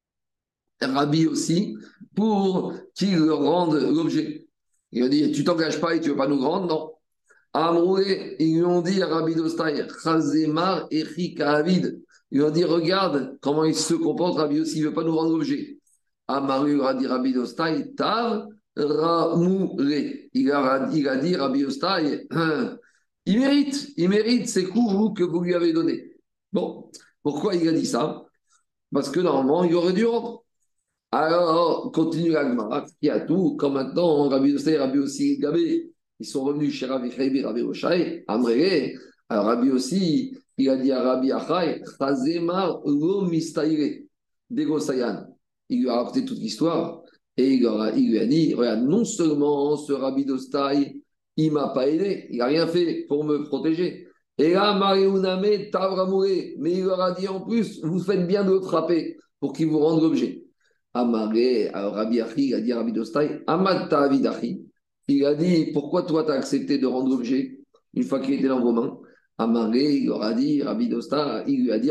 Rabbi 0.80 1.26
aussi 1.26 1.76
pour 2.14 2.72
qu'il 2.94 3.18
leur 3.18 3.42
rende 3.42 3.74
l'objet. 3.74 4.48
Il 4.92 5.02
a 5.02 5.08
dit 5.08 5.32
Tu 5.32 5.44
t'engages 5.44 5.80
pas 5.80 5.94
et 5.94 6.00
tu 6.00 6.08
ne 6.08 6.12
veux 6.12 6.16
pas 6.16 6.28
nous 6.28 6.40
rendre 6.40 6.66
Non. 6.66 6.92
Amroué, 7.52 8.36
ils 8.38 8.56
lui 8.56 8.64
ont 8.64 8.82
dit 8.82 9.02
à 9.02 9.06
Rabbi 9.06 9.34
Dostai 9.34 9.86
Chazemar 10.02 10.86
et 10.90 11.04
Avid. 11.40 12.00
Ils 12.30 12.38
lui 12.38 12.44
ont 12.44 12.50
dit 12.50 12.64
Regarde 12.64 13.38
comment 13.40 13.64
il 13.64 13.74
se 13.74 13.94
comporte, 13.94 14.38
Rabbi 14.38 14.60
aussi, 14.60 14.78
il 14.78 14.82
ne 14.82 14.88
veut 14.88 14.94
pas 14.94 15.04
nous 15.04 15.16
rendre 15.16 15.32
l'objet. 15.32 15.78
Amaru 16.28 16.82
a 16.82 16.94
dit 16.94 17.06
Rabbi 17.06 17.32
Dostai 17.32 17.94
Tav 17.94 18.46
Ramouré. 18.76 20.30
Il 20.34 20.52
a, 20.52 20.88
il 20.92 21.08
a 21.08 21.16
dit 21.16 21.36
Rabbi 21.36 21.62
Dostai 21.62 22.26
Il 23.26 23.40
mérite, 23.40 23.92
il 23.98 24.08
mérite 24.08 24.48
ces 24.48 24.64
coups 24.64 25.18
que 25.18 25.22
vous 25.24 25.42
lui 25.42 25.54
avez 25.54 25.72
donnés. 25.74 26.16
Bon, 26.52 26.90
pourquoi 27.22 27.54
il 27.54 27.68
a 27.68 27.72
dit 27.72 27.84
ça? 27.84 28.24
Parce 28.92 29.10
que 29.10 29.20
normalement, 29.20 29.64
il 29.64 29.74
aurait 29.74 29.92
dû 29.92 30.06
rendre. 30.06 30.44
Alors, 31.10 31.92
continue 31.92 32.30
l'Agmara, 32.30 32.86
qui 33.00 33.10
a 33.10 33.20
tout, 33.20 33.56
comme 33.56 33.74
maintenant, 33.74 34.28
Rabbi 34.28 34.50
Yosef, 34.50 34.78
Rabbi 34.78 34.98
aussi 34.98 35.38
Gabé, 35.38 35.92
ils 36.20 36.26
sont 36.26 36.44
revenus 36.44 36.74
chez 36.74 36.86
Rabbi 36.86 37.10
Chaybi, 37.10 37.42
Rabbi 37.42 37.62
Roshai, 37.62 38.24
Amré, 38.26 38.94
alors 39.28 39.46
Rabbi 39.46 39.70
aussi, 39.70 40.36
il 40.56 40.68
a 40.70 40.76
dit 40.76 40.90
à 40.90 41.02
Rabbi 41.02 41.30
Achai, 41.30 41.82
Chazemar 41.98 42.80
lo 42.84 43.22
mistaire, 43.22 44.00
Degosayan. 44.50 45.26
Il 45.68 45.82
lui 45.82 45.88
a 45.88 45.96
raconté 45.96 46.24
toute 46.24 46.38
l'histoire, 46.38 47.02
et 47.36 47.54
il, 47.54 48.10
lui 48.10 48.18
a 48.18 48.26
dit, 48.26 48.54
regarde, 48.54 48.82
non 48.82 49.04
seulement 49.04 49.76
ce 49.76 49.92
Rabbi 49.92 50.24
Dostai, 50.24 51.02
il 51.36 51.52
m'a 51.52 51.68
pas 51.68 51.86
aidé, 51.86 52.26
il 52.30 52.38
n'a 52.38 52.46
rien 52.46 52.66
fait 52.66 53.04
pour 53.06 53.24
me 53.24 53.44
protéger. 53.44 54.08
Et 54.38 54.54
là, 54.54 54.76
Mariuname 54.76 55.70
Tavramouré, 55.70 56.56
mais 56.58 56.72
il 56.72 56.84
leur 56.84 57.00
a 57.00 57.12
dit 57.12 57.28
en 57.28 57.40
plus, 57.40 57.80
vous 57.84 58.00
faites 58.00 58.26
bien 58.26 58.44
de 58.44 58.52
le 58.52 58.60
frapper 58.60 59.18
pour 59.38 59.52
qu'il 59.52 59.68
vous 59.68 59.78
rende 59.78 60.02
l'objet. 60.02 60.44
Amaré, 60.94 61.68
alors 61.68 61.94
Rabbi 61.94 62.20
Achi, 62.20 62.48
il 62.48 62.54
a 62.54 62.60
dit 62.60 62.72
à 62.72 62.78
Rabbi 62.78 62.92
Dostai, 62.92 63.42
Amata 63.46 64.00
Avidachi, 64.00 64.67
il 65.08 65.24
a 65.24 65.34
dit, 65.34 65.72
pourquoi 65.72 66.02
toi 66.02 66.24
tu 66.24 66.30
as 66.30 66.34
accepté 66.34 66.78
de 66.78 66.86
rendre 66.86 67.10
l'objet 67.10 67.58
une 67.94 68.02
fois 68.04 68.20
qu'il 68.20 68.34
était 68.34 68.48
dans 68.48 68.60
vos 68.60 68.72
mains? 68.72 68.98
Amaré, 69.38 69.96
il 69.96 70.06
leur 70.06 70.22
a 70.22 70.34
dit, 70.34 70.62
il 71.46 71.64
lui 71.64 71.72
a 71.72 71.78
dit, 71.78 71.90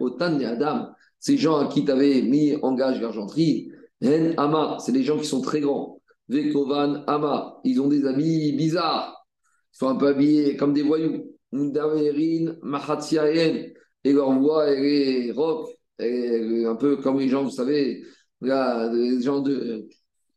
Otan 0.00 0.38
et 0.40 0.44
Adam, 0.44 0.88
ces 1.18 1.36
gens 1.36 1.58
à 1.58 1.66
qui 1.68 1.84
tu 1.84 1.90
avais 1.90 2.22
mis 2.22 2.56
en 2.62 2.74
gage 2.74 3.00
l'argenterie, 3.00 3.70
Hen 4.00 4.34
Ama, 4.36 4.78
c'est 4.80 4.92
des 4.92 5.04
gens 5.04 5.18
qui 5.18 5.26
sont 5.26 5.40
très 5.40 5.60
grands. 5.60 6.00
Vekovan 6.28 7.04
Ama, 7.06 7.60
ils 7.64 7.80
ont 7.80 7.88
des 7.88 8.04
habits 8.06 8.52
bizarres, 8.52 9.26
ils 9.74 9.78
sont 9.78 9.88
un 9.88 9.96
peu 9.96 10.08
habillés 10.08 10.56
comme 10.56 10.72
des 10.72 10.82
voyous. 10.82 11.28
Ndaverin 11.52 12.54
et 14.04 14.12
leur 14.12 14.32
voix, 14.32 14.70
est 14.70 15.30
rock, 15.32 15.68
un 16.00 16.76
peu 16.76 16.96
comme 16.96 17.20
les 17.20 17.28
gens, 17.28 17.44
vous 17.44 17.50
savez, 17.50 18.02
Là, 18.42 18.88
des 18.88 19.22
gens 19.22 19.40
de. 19.40 19.88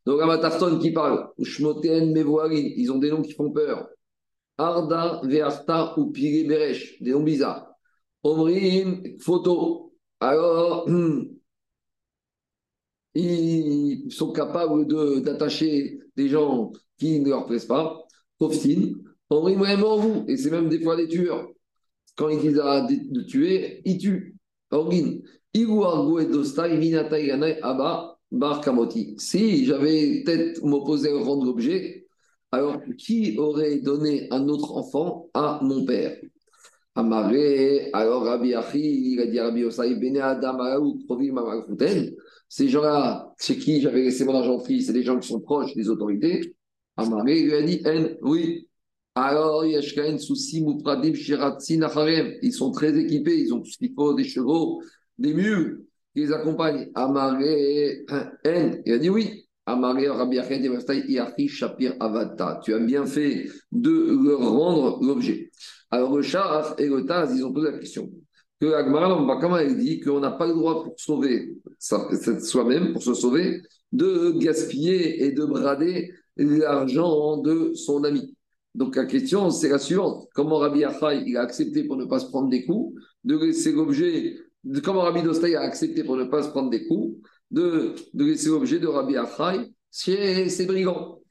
Donc, 0.06 0.22
Amatarton 0.22 0.78
qui 0.80 0.92
parle, 0.92 1.30
Ushmoten 1.40 2.14
Mevoarin, 2.14 2.54
ils 2.54 2.92
ont 2.92 3.00
des 3.00 3.10
noms 3.10 3.24
qui 3.24 3.34
font 3.34 3.52
peur. 3.52 3.90
Arda, 4.58 5.22
Vearta 5.24 5.98
ou 5.98 6.12
Pire 6.12 6.48
Beresh, 6.48 7.02
des 7.02 7.12
noms 7.12 7.24
bizarres. 7.24 7.68
Omrim, 8.24 9.18
photo. 9.20 9.94
Alors, 10.20 10.88
ils 13.16 14.12
sont 14.12 14.32
capables 14.32 14.88
d'attacher 15.24 16.00
des 16.16 16.30
gens 16.30 16.72
qui 16.98 17.20
ne 17.20 17.30
leur 17.30 17.46
plaisent 17.46 17.66
pas. 17.66 18.02
Koftin, 18.40 18.94
Omrim 19.30 19.60
vraiment 19.60 19.98
vous, 19.98 20.26
et 20.28 20.38
c'est 20.38 20.52
même 20.52 20.70
des 20.70 20.82
fois 20.82 20.96
des 20.96 21.08
tueurs. 21.08 21.48
Quand 22.16 22.30
ils 22.30 22.40
disent 22.40 22.54
de 22.54 23.22
tuer, 23.24 23.82
ils 23.86 23.98
tuent. 23.98 24.38
Orgin, 28.32 29.16
si 29.18 29.66
j'avais 29.66 30.24
peut-être 30.24 30.64
m'opposé 30.64 31.10
à 31.10 31.18
rendre 31.24 31.46
l'objet, 31.46 32.08
alors 32.52 32.82
qui 32.98 33.38
aurait 33.38 33.80
donné 33.80 34.28
un 34.32 34.48
autre 34.48 34.76
enfant 34.76 35.30
à 35.34 35.60
mon 35.62 35.86
père? 35.86 36.18
Amaré, 36.98 37.90
alors 37.92 38.24
Rabbi 38.24 38.54
Achi, 38.54 39.12
il 39.12 39.20
a 39.20 39.28
dit 39.28 39.40
Rabbi 39.40 39.66
Osai, 39.66 39.96
Bene 39.96 40.18
Adam, 40.18 40.58
ces 42.48 42.70
gens-là, 42.70 43.34
chez 43.38 43.58
qui 43.58 43.82
j'avais 43.82 44.04
laissé 44.04 44.24
mon 44.24 44.36
argent 44.36 44.60
fils, 44.60 44.88
c'est 44.88 44.94
des 44.94 45.04
gens 45.04 45.20
qui 45.20 45.28
sont 45.28 45.42
proches 45.42 45.76
des 45.76 45.90
autorités. 45.90 46.56
Amaré 46.96 47.42
lui 47.42 47.54
a 47.54 47.62
dit 47.62 47.82
En, 47.86 48.08
oui. 48.22 48.70
Alors, 49.14 49.66
Yashkaen, 49.66 50.18
Souci, 50.18 50.62
Mupradim, 50.62 51.14
Shiratzin, 51.14 51.82
Acharem, 51.82 52.34
ils 52.42 52.54
sont 52.54 52.72
très 52.72 52.98
équipés, 52.98 53.40
ils 53.40 53.54
ont 53.54 53.60
tout 53.60 53.72
ce 53.72 53.78
qu'il 53.78 53.94
faut, 53.94 54.14
des 54.14 54.24
chevaux, 54.26 54.82
des 55.18 55.34
mules 55.34 55.85
les 56.16 56.32
accompagnent. 56.32 56.90
Amaré, 56.96 58.06
En, 58.10 58.22
il 58.86 58.94
a 58.94 58.98
dit 58.98 59.10
oui. 59.10 59.48
Amaré, 59.66 60.08
Rabbi 60.08 60.38
Shapir, 61.48 61.96
Avata. 62.00 62.60
Tu 62.64 62.74
as 62.74 62.80
bien 62.80 63.06
fait 63.06 63.50
de 63.72 64.18
leur 64.24 64.40
rendre 64.40 65.04
l'objet. 65.04 65.50
Alors 65.90 66.16
le 66.16 66.22
Shah 66.22 66.76
et 66.78 66.88
le 66.88 67.06
Taz, 67.06 67.36
ils 67.36 67.44
ont 67.44 67.54
posé 67.54 67.72
la 67.72 67.80
question. 67.80 68.10
Que 68.60 68.74
Agmara, 68.74 69.38
comment 69.42 69.58
elle 69.58 69.78
dit 69.78 70.00
qu'on 70.00 70.20
n'a 70.20 70.32
pas 70.32 70.48
le 70.48 70.54
droit 70.54 70.84
pour 70.84 70.94
sauver 70.98 71.58
soi-même, 71.80 72.94
pour 72.94 73.04
se 73.04 73.14
sauver, 73.14 73.62
de 73.92 74.32
gaspiller 74.38 75.26
et 75.26 75.32
de 75.32 75.46
brader 75.46 76.12
l'argent 76.38 77.38
de 77.38 77.74
son 77.74 78.04
ami. 78.04 78.36
Donc 78.74 78.96
la 78.96 79.06
question, 79.06 79.50
c'est 79.52 79.70
la 79.70 79.80
suivante. 79.80 80.28
Comment 80.34 80.58
Rabbi 80.58 80.84
Achai 80.84 81.24
il 81.26 81.38
a 81.38 81.42
accepté 81.42 81.86
pour 81.86 81.96
ne 81.96 82.06
pas 82.06 82.20
se 82.20 82.28
prendre 82.28 82.50
des 82.50 82.66
coups, 82.66 83.02
de 83.24 83.38
laisser 83.38 83.72
l'objet 83.72 84.38
comment 84.84 85.02
Rabbi 85.02 85.22
Dostay 85.22 85.56
a 85.56 85.62
accepté 85.62 86.04
pour 86.04 86.18
ne 86.18 86.26
pas 86.26 86.44
se 86.44 86.50
prendre 86.50 86.70
des 86.70 86.88
coups, 86.88 87.18
de, 87.52 87.96
de 88.14 88.26
laisser 88.26 88.50
l'objet 88.50 88.80
de 88.80 88.88
Rabbi 88.88 89.16
Achai 89.18 89.72
chez 89.92 90.50
ses 90.50 90.66
brigands. 90.66 91.22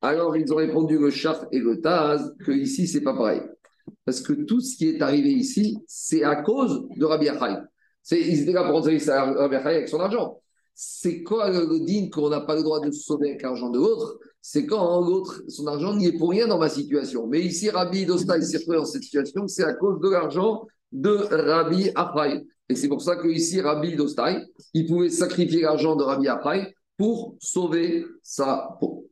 Alors 0.00 0.36
ils 0.36 0.52
ont 0.52 0.56
répondu 0.56 0.98
le 0.98 1.10
Chaf 1.10 1.44
et 1.52 1.58
le 1.58 1.80
Taz 1.80 2.34
que 2.44 2.52
ici 2.52 2.86
c'est 2.86 3.00
pas 3.00 3.14
pareil. 3.14 3.42
Parce 4.04 4.20
que 4.20 4.32
tout 4.32 4.60
ce 4.60 4.76
qui 4.76 4.88
est 4.88 5.02
arrivé 5.02 5.30
ici, 5.30 5.78
c'est 5.86 6.22
à 6.22 6.36
cause 6.36 6.86
de 6.96 7.04
Rabbi 7.04 7.28
Achai. 7.28 7.60
Ils 8.12 8.42
étaient 8.42 8.52
là 8.52 8.64
pour 8.64 8.74
rentrer 8.74 8.98
Rabbi 8.98 9.56
Achai 9.56 9.68
avec 9.68 9.88
son 9.88 10.00
argent. 10.00 10.40
C'est 10.74 11.22
quoi 11.22 11.50
le 11.50 11.84
digne 11.84 12.10
qu'on 12.10 12.28
n'a 12.28 12.40
pas 12.40 12.54
le 12.54 12.62
droit 12.62 12.80
de 12.80 12.90
se 12.90 13.02
sauver 13.02 13.30
avec 13.30 13.42
l'argent 13.42 13.70
de 13.70 13.78
l'autre? 13.78 14.18
C'est 14.42 14.66
quand 14.66 15.00
l'autre, 15.00 15.42
son 15.48 15.66
argent 15.66 15.94
n'y 15.94 16.06
est 16.06 16.18
pour 16.18 16.30
rien 16.30 16.46
dans 16.46 16.58
ma 16.58 16.68
situation. 16.68 17.26
Mais 17.26 17.40
ici, 17.40 17.70
Rabbi 17.70 18.06
Dostay 18.06 18.42
s'est 18.42 18.58
retrouvé 18.58 18.76
dans 18.76 18.84
cette 18.84 19.02
situation, 19.02 19.48
c'est 19.48 19.64
à 19.64 19.72
cause 19.72 20.00
de 20.00 20.10
l'argent 20.10 20.66
de 20.92 21.10
Rabbi 21.10 21.90
Achai. 21.94 22.44
Et 22.68 22.74
c'est 22.74 22.88
pour 22.88 23.02
ça 23.02 23.16
que 23.16 23.28
ici, 23.28 23.60
Rabbi 23.60 23.94
Dostai, 23.94 24.38
il 24.74 24.86
pouvait 24.86 25.10
sacrifier 25.10 25.62
l'argent 25.62 25.94
de 25.94 26.02
Rabbi 26.02 26.28
Apai 26.28 26.74
pour 26.96 27.36
sauver 27.40 28.04
sa 28.22 28.76
peau. 28.80 29.08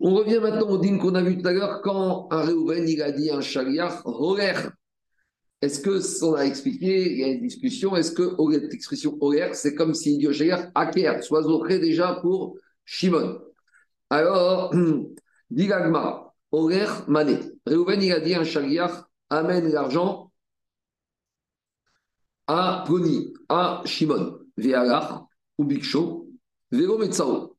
On 0.00 0.14
revient 0.14 0.38
maintenant 0.40 0.68
au 0.68 0.78
dîme 0.78 0.98
qu'on 0.98 1.14
a 1.14 1.22
vu 1.22 1.40
tout 1.40 1.48
à 1.48 1.52
l'heure 1.52 1.80
quand 1.82 2.28
un 2.30 2.42
Réhouven, 2.42 2.88
il 2.88 3.02
a 3.02 3.10
dit 3.10 3.30
un 3.30 3.40
chariach, 3.40 4.02
horer. 4.04 4.54
Est-ce 5.62 5.80
que, 5.80 6.24
on 6.24 6.34
a 6.34 6.42
expliqué, 6.42 7.12
il 7.12 7.18
y 7.18 7.24
a 7.24 7.28
une 7.28 7.40
discussion, 7.40 7.96
est-ce 7.96 8.12
que 8.12 8.36
cette 8.52 8.74
expression 8.74 9.16
horer, 9.20 9.54
c'est 9.54 9.74
comme 9.74 9.94
s'il 9.94 10.18
dit 10.18 10.28
au 10.28 10.32
chariach, 10.32 10.70
aker, 10.74 11.24
soit 11.24 11.46
auprès 11.46 11.78
déjà 11.78 12.18
pour 12.20 12.56
Shimon. 12.84 13.40
Alors, 14.10 14.74
dit 15.50 15.66
l'agma, 15.66 16.34
horer 16.52 16.86
mané. 17.08 17.38
Réhouven, 17.66 18.02
il 18.02 18.12
a 18.12 18.20
dit 18.20 18.34
un 18.34 18.44
chariach, 18.44 18.92
amène 19.30 19.72
l'argent 19.72 20.30
à 22.46 22.84
Goni, 22.86 23.32
à 23.48 23.82
Shimon, 23.84 24.38
Ve'alach, 24.56 25.24
ou 25.58 25.64
Biksho, 25.64 26.28
Vero 26.70 26.98
Metzao. 26.98 27.56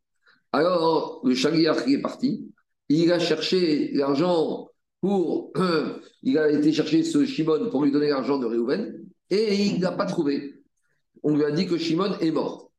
Alors, 0.51 1.21
le 1.23 1.35
Shaliach 1.35 1.87
est 1.87 2.01
parti, 2.01 2.47
il 2.89 3.11
a 3.11 3.19
cherché 3.19 3.91
l'argent 3.93 4.69
pour. 5.01 5.51
il 6.23 6.37
a 6.37 6.49
été 6.49 6.71
chercher 6.71 7.03
ce 7.03 7.25
Shimon 7.25 7.69
pour 7.69 7.83
lui 7.83 7.91
donner 7.91 8.09
l'argent 8.09 8.37
de 8.37 8.45
Réhouven, 8.45 9.05
et 9.29 9.55
il 9.55 9.79
n'a 9.79 9.91
pas 9.91 10.05
trouvé. 10.05 10.61
On 11.23 11.35
lui 11.35 11.43
a 11.43 11.51
dit 11.51 11.65
que 11.65 11.77
Shimon 11.77 12.17
est 12.19 12.31
mort. 12.31 12.71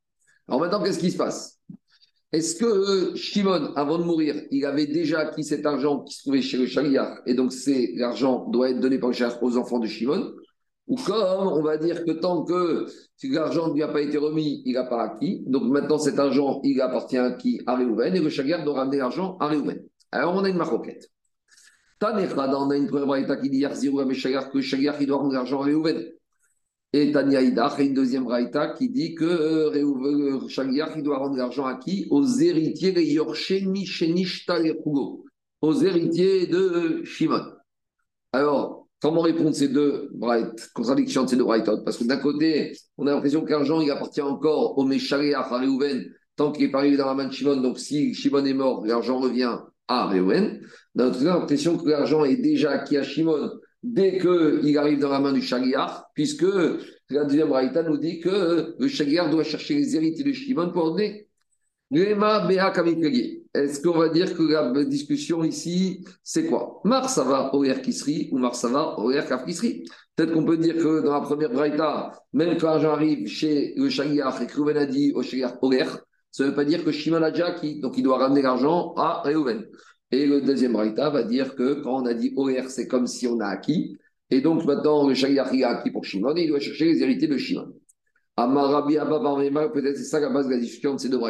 Alors 0.48 0.60
maintenant, 0.60 0.82
qu'est-ce 0.82 1.00
qui 1.00 1.10
se 1.10 1.16
passe? 1.16 1.60
Est-ce 2.32 2.56
que 2.56 3.16
Shimon, 3.16 3.72
avant 3.74 3.98
de 3.98 4.04
mourir, 4.04 4.36
il 4.50 4.64
avait 4.64 4.86
déjà 4.86 5.20
acquis 5.20 5.44
cet 5.44 5.64
argent 5.64 6.00
qui 6.00 6.14
se 6.14 6.22
trouvait 6.22 6.42
chez 6.42 6.58
le 6.58 6.66
Shaliach 6.66 7.22
et 7.26 7.34
donc 7.34 7.52
l'argent 7.96 8.48
doit 8.50 8.70
être 8.70 8.80
donné 8.80 8.98
par 8.98 9.10
le 9.10 9.44
aux 9.44 9.56
enfants 9.56 9.78
de 9.78 9.86
Shimon? 9.86 10.32
Ou 10.88 10.96
comme 10.96 11.48
on 11.48 11.62
va 11.62 11.76
dire 11.78 12.04
que 12.04 12.12
tant 12.12 12.44
que 12.44 12.86
l'argent 13.24 13.68
ne 13.68 13.74
lui 13.74 13.82
a 13.82 13.88
pas 13.88 14.02
été 14.02 14.18
remis, 14.18 14.62
il 14.64 14.74
n'a 14.74 14.84
pas 14.84 15.02
acquis, 15.02 15.42
donc 15.46 15.64
maintenant 15.64 15.98
cet 15.98 16.18
argent, 16.18 16.60
il 16.62 16.80
appartient 16.80 17.16
à 17.16 17.32
qui? 17.32 17.60
À 17.66 17.74
Réhouven 17.74 18.14
et 18.14 18.20
le 18.20 18.30
Shaliach 18.30 18.64
doit 18.64 18.74
ramener 18.74 18.98
l'argent 18.98 19.36
à 19.40 19.48
Réhouven. 19.48 19.82
Alors 20.12 20.34
on 20.34 20.44
a 20.44 20.48
une 20.48 20.56
maroquette. 20.56 21.10
Tanechada, 21.98 22.58
on 22.58 22.70
a 22.70 22.76
une 22.76 22.86
première 22.86 23.40
qui 23.40 23.50
dit 23.50 23.62
que 23.62 24.56
le 24.56 24.62
Shaliach 24.62 24.96
il 25.00 25.06
doit 25.08 25.16
rendre 25.16 25.32
l'argent 25.32 25.62
à 25.62 25.64
Réhouven. 25.64 26.04
Et 26.92 27.10
Tania 27.12 27.42
Idach, 27.42 27.78
une 27.80 27.94
deuxième 27.94 28.24
braïta 28.24 28.68
qui 28.68 28.88
dit 28.88 29.14
que 29.14 29.24
euh, 29.24 30.90
il 30.96 31.02
doit 31.02 31.18
rendre 31.18 31.36
l'argent 31.36 31.66
à 31.66 31.74
qui? 31.74 32.06
Aux 32.10 32.24
héritiers 32.24 32.92
de 32.92 33.02
aux 35.60 35.74
héritiers 35.74 36.46
de 36.46 37.02
Shimon. 37.04 37.42
Alors, 38.32 38.85
comment 39.00 39.20
répondre 39.20 39.54
ces 39.54 39.68
deux 39.68 40.10
contradictions 40.74 41.24
de 41.24 41.28
ces 41.28 41.36
deux 41.36 41.44
braïtas 41.44 41.78
Parce 41.84 41.98
que 41.98 42.04
d'un 42.04 42.16
côté, 42.18 42.76
on 42.96 43.06
a 43.06 43.12
l'impression 43.12 43.42
que 43.42 43.50
l'argent, 43.50 43.80
il 43.80 43.90
appartient 43.90 44.22
encore 44.22 44.78
au 44.78 44.84
Meshaliach, 44.84 45.52
à 45.52 45.58
Réhouven, 45.58 46.06
tant 46.36 46.52
qu'il 46.52 46.66
n'est 46.66 46.72
pas 46.72 46.78
arrivé 46.78 46.96
dans 46.96 47.06
la 47.06 47.14
main 47.14 47.26
de 47.26 47.32
Shimon. 47.32 47.56
Donc, 47.56 47.78
si 47.78 48.14
Shimon 48.14 48.44
est 48.44 48.54
mort, 48.54 48.84
l'argent 48.86 49.18
revient 49.18 49.56
à 49.88 50.06
Réhouven. 50.06 50.60
D'un 50.94 51.08
autre 51.08 51.18
côté, 51.18 51.28
on 51.28 51.32
a 51.32 51.38
l'impression 51.38 51.78
que 51.78 51.88
l'argent 51.88 52.24
est 52.24 52.36
déjà 52.36 52.70
acquis 52.72 52.96
à 52.96 53.02
Shimon 53.02 53.50
dès 53.82 54.18
qu'il 54.18 54.78
arrive 54.78 54.98
dans 54.98 55.10
la 55.10 55.20
main 55.20 55.32
du 55.32 55.42
Shaliach, 55.42 56.06
puisque 56.14 56.46
la 57.10 57.24
deuxième 57.24 57.52
Raïta 57.52 57.82
nous 57.82 57.98
dit 57.98 58.20
que 58.20 58.74
le 58.78 58.88
Shaliach 58.88 59.30
doit 59.30 59.44
chercher 59.44 59.74
les 59.74 59.94
héritiers 59.94 60.24
de 60.24 60.32
Shimon 60.32 60.72
pour 60.72 60.90
donner. 60.90 61.28
Est-ce 63.56 63.80
qu'on 63.80 63.96
va 63.98 64.10
dire 64.10 64.36
que 64.36 64.42
la 64.42 64.84
discussion 64.84 65.42
ici, 65.42 66.04
c'est 66.22 66.46
quoi? 66.46 66.80
Mar 66.84 67.08
ça 67.08 67.24
va 67.24 67.54
au 67.54 67.62
Kisri 67.62 68.28
ou 68.30 68.38
Mar 68.38 68.54
ça 68.54 68.68
va 68.68 68.98
au 68.98 69.10
Kisri? 69.46 69.84
Peut-être 70.14 70.34
qu'on 70.34 70.44
peut 70.44 70.58
dire 70.58 70.76
que 70.76 71.02
dans 71.02 71.14
la 71.14 71.22
première 71.22 71.50
Braïta, 71.50 72.12
même 72.34 72.58
quand 72.58 72.78
j'arrive 72.78 73.26
chez 73.26 73.72
le 73.76 73.88
Shaliach 73.88 74.42
et 74.42 74.46
que 74.46 74.60
Reuven 74.60 74.76
a 74.76 74.84
dit 74.84 75.12
au 75.14 75.22
Shaliach 75.22 75.54
Oler, 75.62 75.86
ça 76.30 76.44
ne 76.44 76.50
veut 76.50 76.54
pas 76.54 76.66
dire 76.66 76.84
que 76.84 76.92
Shimon 76.92 77.22
a 77.22 77.30
déjà 77.30 77.46
acquis, 77.46 77.80
donc 77.80 77.96
il 77.96 78.02
doit 78.02 78.18
ramener 78.18 78.42
l'argent 78.42 78.92
à 78.94 79.22
Reuven. 79.24 79.64
Et 80.10 80.26
le 80.26 80.42
deuxième 80.42 80.76
raïta 80.76 81.08
va 81.08 81.22
dire 81.22 81.54
que 81.54 81.80
quand 81.82 82.02
on 82.02 82.06
a 82.06 82.12
dit 82.12 82.34
OR, 82.36 82.68
c'est 82.68 82.86
comme 82.86 83.06
si 83.06 83.26
on 83.26 83.40
a 83.40 83.46
acquis. 83.46 83.96
Et 84.30 84.42
donc 84.42 84.66
maintenant, 84.66 85.08
le 85.08 85.14
Shaliach 85.14 85.50
a 85.62 85.68
acquis 85.68 85.90
pour 85.90 86.04
Shimon 86.04 86.36
et 86.36 86.42
il 86.42 86.48
doit 86.48 86.60
chercher 86.60 86.92
les 86.92 87.02
héritiers 87.02 87.28
de 87.28 87.38
Shimon. 87.38 87.72
Amarabi 88.36 88.98
Abba 88.98 89.18
peut-être 89.72 89.96
c'est 89.96 90.04
ça 90.04 90.20
la 90.20 90.28
base 90.28 90.46
de 90.46 90.52
la 90.52 90.58
discussion 90.58 90.92
de 90.94 91.00
ces 91.00 91.08
deux 91.08 91.20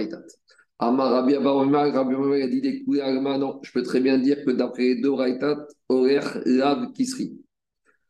Abba 0.79 1.09
Rabbi 1.09 1.35
a 1.35 2.47
dit 2.49 2.61
des 2.61 2.85
non, 2.87 3.61
je 3.62 3.73
peux 3.73 3.83
très 3.83 4.01
bien 4.01 4.19
dire 4.19 4.45
que 4.45 4.51
d'après 4.51 4.83
les 4.83 5.01
deux 5.01 5.12
raïtas, 5.12 5.57
OR, 5.89 6.39
Lab, 6.45 6.93
Kisri. 6.93 7.41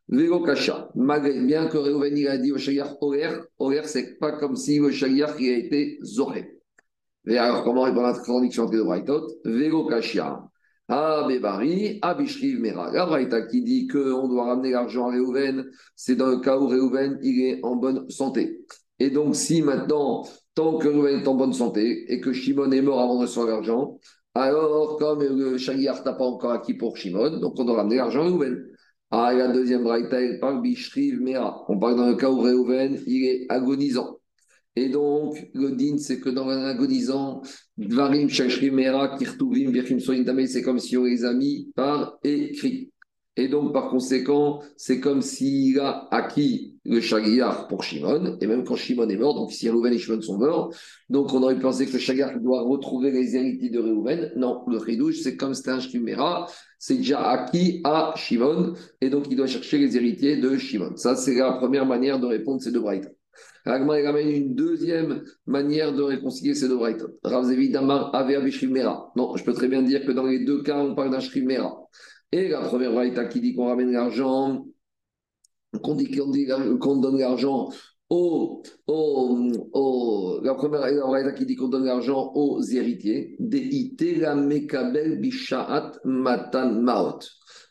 Vélo 0.09 0.41
Kasha, 0.41 0.89
bien 0.95 1.67
que 1.67 1.77
Réouven 1.77 2.27
a 2.27 2.37
dit 2.37 2.51
au 2.51 2.57
Shaliach 2.57 2.95
OR, 3.01 3.45
OR, 3.59 3.85
c'est 3.85 4.17
pas 4.19 4.33
comme 4.33 4.55
si 4.55 4.79
le 4.79 4.91
Shaliach 4.91 5.35
a 5.37 5.57
été 5.57 5.99
Zoré. 6.01 6.59
Et 7.27 7.37
alors, 7.37 7.63
comment 7.63 7.83
répondre 7.83 8.07
à 8.07 8.11
la 8.13 8.17
contradiction 8.17 8.63
entre 8.63 8.73
les 8.73 8.79
deux 8.79 8.87
raïtas 8.87 9.21
Vélo 9.45 9.85
Kasha. 9.85 10.47
Ah, 10.89 11.25
Bébari, 11.27 11.99
Abishriv 12.01 12.61
Mera. 12.61 12.91
La 12.91 13.05
Braïta 13.05 13.41
qui 13.41 13.61
dit 13.61 13.87
qu'on 13.87 14.29
doit 14.29 14.45
ramener 14.45 14.71
l'argent 14.71 15.07
à 15.07 15.11
Réhouven, 15.11 15.69
c'est 15.97 16.15
dans 16.15 16.29
le 16.29 16.37
cas 16.37 16.57
où 16.57 16.67
Réhouven, 16.67 17.19
il 17.21 17.41
est 17.41 17.59
en 17.63 17.75
bonne 17.75 18.09
santé. 18.09 18.61
Et 18.99 19.09
donc, 19.09 19.35
si 19.35 19.61
maintenant, 19.61 20.25
tant 20.57 20.79
que 20.79 20.87
Réhouven 20.87 21.21
est 21.21 21.27
en 21.27 21.35
bonne 21.35 21.53
santé 21.53 22.11
et 22.11 22.19
que 22.19 22.33
Shimon 22.33 22.71
est 22.71 22.81
mort 22.81 22.99
avant 22.99 23.17
de 23.17 23.21
recevoir 23.21 23.47
l'argent, 23.47 23.99
alors, 24.33 24.97
comme 24.97 25.23
le 25.23 25.57
Shaliach 25.57 26.03
n'a 26.03 26.13
pas 26.13 26.25
encore 26.25 26.51
acquis 26.51 26.73
pour 26.73 26.97
Shimon, 26.97 27.39
donc 27.39 27.59
on 27.59 27.63
doit 27.63 27.77
ramener 27.77 27.97
l'argent 27.97 28.21
à 28.21 28.25
Réhouven. 28.25 28.67
Ah, 29.11 29.33
et 29.33 29.37
la 29.37 29.49
deuxième 29.49 29.83
Braïta, 29.83 30.19
elle 30.21 30.39
parle 30.39 30.61
Bishriv 30.61 31.21
Mera. 31.21 31.63
On 31.69 31.79
parle 31.79 31.95
dans 31.95 32.07
le 32.07 32.15
cas 32.15 32.29
où 32.29 32.41
Réhouven, 32.41 32.99
il 33.05 33.25
est 33.25 33.45
agonisant. 33.49 34.17
Et 34.75 34.89
donc, 34.89 35.47
le 35.53 35.75
c'est 35.97 36.19
que 36.19 36.29
dans 36.29 36.49
un 36.49 36.65
agonisant, 36.65 37.41
Dvarim, 37.77 38.27
Shashrimera, 38.27 39.17
Kirtuvim, 39.17 39.71
Birchim 39.71 39.99
c'est 39.99 40.61
comme 40.61 40.79
si 40.79 40.97
on 40.97 41.03
les 41.03 41.23
a 41.23 41.33
mis 41.33 41.71
par 41.75 42.17
écrit. 42.23 42.91
Et 43.37 43.47
donc, 43.47 43.71
par 43.71 43.89
conséquent, 43.89 44.61
c'est 44.75 44.99
comme 44.99 45.21
s'il 45.21 45.79
a 45.79 46.07
acquis 46.11 46.75
le 46.85 46.99
Shagiyar 46.99 47.67
pour 47.67 47.83
Shimon, 47.83 48.37
et 48.41 48.47
même 48.47 48.63
quand 48.63 48.75
Shimon 48.75 49.07
est 49.09 49.17
mort, 49.17 49.35
donc 49.35 49.51
si 49.51 49.69
Reuven 49.69 49.93
et 49.93 49.99
Shimon 49.99 50.21
sont 50.21 50.39
morts, 50.39 50.73
donc 51.09 51.31
on 51.33 51.43
aurait 51.43 51.59
pensé 51.59 51.85
que 51.85 51.93
le 51.93 51.99
Shagiyar 51.99 52.39
doit 52.39 52.63
retrouver 52.63 53.11
les 53.11 53.35
héritiers 53.35 53.69
de 53.69 53.79
Reuven. 53.79 54.31
Non, 54.35 54.63
le 54.67 54.77
Ridouche, 54.77 55.19
c'est 55.21 55.37
comme 55.37 55.53
c'était 55.53 55.69
un 55.69 55.79
Shimera, 55.79 56.47
c'est 56.79 56.95
déjà 56.95 57.21
acquis 57.29 57.81
à 57.83 58.13
Shimon, 58.15 58.73
et 59.01 59.09
donc 59.11 59.27
il 59.29 59.37
doit 59.37 59.47
chercher 59.47 59.77
les 59.77 59.95
héritiers 59.95 60.37
de 60.37 60.57
Shimon. 60.57 60.95
Ça, 60.95 61.15
c'est 61.15 61.35
la 61.35 61.53
première 61.53 61.85
manière 61.85 62.19
de 62.19 62.25
répondre 62.25 62.61
ces 62.61 62.71
deux 62.71 62.81
braïtas. 62.81 63.09
Ragma 63.65 64.01
ramène 64.01 64.29
une 64.29 64.55
deuxième 64.55 65.23
manière 65.45 65.93
de 65.93 66.01
réconcilier 66.01 66.55
ces 66.55 66.69
deux 66.69 66.77
braïtot. 66.77 67.19
Ravzevi 67.23 67.69
Damar 67.69 68.11
Mera. 68.13 69.11
Non, 69.15 69.35
je 69.35 69.43
peux 69.43 69.53
très 69.53 69.67
bien 69.67 69.83
dire 69.83 70.05
que 70.05 70.11
dans 70.11 70.25
les 70.25 70.43
deux 70.43 70.63
cas, 70.63 70.77
on 70.77 70.95
parle 70.95 71.11
d'un 71.11 71.19
Mera. 71.43 71.77
Et 72.31 72.49
la 72.49 72.61
première 72.61 72.91
braïta 72.91 73.25
qui 73.25 73.39
dit 73.39 73.55
qu'on 73.55 73.67
ramène 73.67 73.91
l'argent, 73.91 74.65
qu'on 75.81 75.95
dit 75.95 76.09
qu'on 76.09 76.97
donne 76.97 77.19
l'argent 77.19 77.69
au, 78.09 78.63
au, 78.87 80.39
la 80.43 80.53
première 80.55 81.33
qui 81.35 81.45
dit 81.45 81.55
qu'on 81.55 81.67
donne 81.67 81.85
l'argent 81.85 82.31
aux 82.35 82.61
héritiers, 82.61 83.35
Deitera 83.39 84.35
Mekabel 84.35 85.19
Bishaat 85.19 85.93
Matan 86.05 86.73
Maot. 86.73 87.19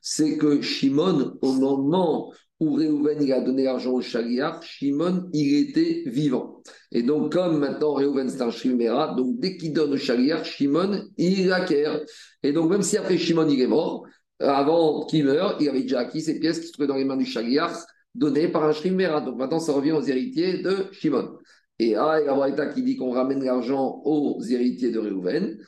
C'est 0.02 0.36
que 0.36 0.60
Shimon, 0.60 1.36
au 1.42 1.52
moment 1.52 2.32
où 2.60 2.72
Réhouven 2.72 3.30
a 3.32 3.40
donné 3.40 3.64
l'argent 3.64 3.92
au 3.92 4.00
Shaliach, 4.00 4.62
Shimon, 4.62 5.28
il 5.32 5.68
était 5.68 6.04
vivant. 6.06 6.62
Et 6.92 7.02
donc, 7.02 7.32
comme 7.32 7.58
maintenant 7.58 7.94
Réhouven 7.94 8.28
c'est 8.28 8.40
un 8.40 8.50
Shimera, 8.50 9.14
donc 9.14 9.38
dès 9.38 9.56
qu'il 9.56 9.72
donne 9.72 9.92
au 9.92 9.98
Shaliach, 9.98 10.44
Shimon, 10.44 11.02
il 11.18 11.52
acquiert. 11.52 12.02
Et 12.42 12.52
donc, 12.52 12.70
même 12.70 12.82
si 12.82 12.96
après 12.96 13.18
Shimon, 13.18 13.48
il 13.48 13.60
est 13.60 13.66
mort, 13.66 14.06
avant 14.40 15.06
qu'il 15.06 15.24
meure, 15.24 15.56
il 15.60 15.68
avait 15.68 15.82
déjà 15.82 16.00
acquis 16.00 16.20
ces 16.20 16.38
pièces 16.38 16.60
qui 16.60 16.66
se 16.66 16.72
trouvaient 16.72 16.88
dans 16.88 16.96
les 16.96 17.04
mains 17.04 17.16
du 17.16 17.24
Shaliach, 17.24 17.72
données 18.14 18.48
par 18.48 18.64
un 18.64 18.72
Shimera. 18.72 19.20
Donc 19.20 19.36
maintenant, 19.36 19.60
ça 19.60 19.72
revient 19.72 19.92
aux 19.92 20.02
héritiers 20.02 20.62
de 20.62 20.86
Shimon. 20.92 21.38
Et 21.78 21.94
ah, 21.94 22.18
il 22.20 22.26
y 22.26 22.60
a 22.60 22.66
qui 22.68 22.82
dit 22.82 22.96
qu'on 22.96 23.10
ramène 23.10 23.44
l'argent 23.44 24.00
aux 24.04 24.40
héritiers 24.42 24.90
de 24.90 24.98
Réhouven. 24.98 25.58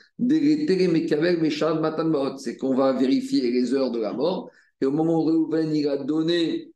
C'est 2.38 2.57
qu'on 2.57 2.74
va 2.74 2.92
vérifier 2.94 3.50
les 3.50 3.74
heures 3.74 3.90
de 3.90 4.00
la 4.00 4.14
mort. 4.14 4.50
Et 4.81 4.87
au 4.87 4.90
moment 4.90 5.22
où 5.22 5.24
Réhouven 5.24 5.74
il 5.74 5.87
a 5.87 5.98
donné 5.98 6.72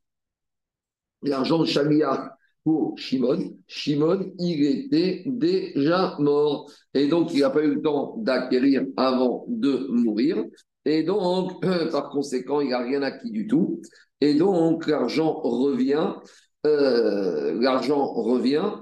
l'argent 1.23 1.59
de 1.61 1.65
Shaliach 1.65 2.33
pour 2.63 2.99
Shimon, 2.99 3.57
Shimon, 3.67 4.33
il 4.39 4.65
était 4.67 5.23
déjà 5.27 6.17
mort. 6.19 6.71
Et 6.93 7.09
donc, 7.09 7.33
il 7.33 7.41
n'a 7.41 7.51
pas 7.51 7.63
eu 7.63 7.77
le 7.77 7.83
temps 7.83 8.17
d'acquérir 8.19 8.85
avant 8.97 9.47
de 9.49 9.87
mourir. 9.89 10.45
Et 10.85 11.03
donc, 11.03 11.61
par 11.93 12.11
conséquent, 12.11 12.61
il 12.61 12.71
n'a 12.71 12.79
rien 12.79 13.03
acquis 13.03 13.31
du 13.31 13.47
tout. 13.47 13.81
Et 14.21 14.35
donc, 14.35 14.87
l'argent 14.87 15.33
revient, 15.43 16.15
euh, 16.67 17.61
l'argent 17.61 18.13
revient 18.13 18.73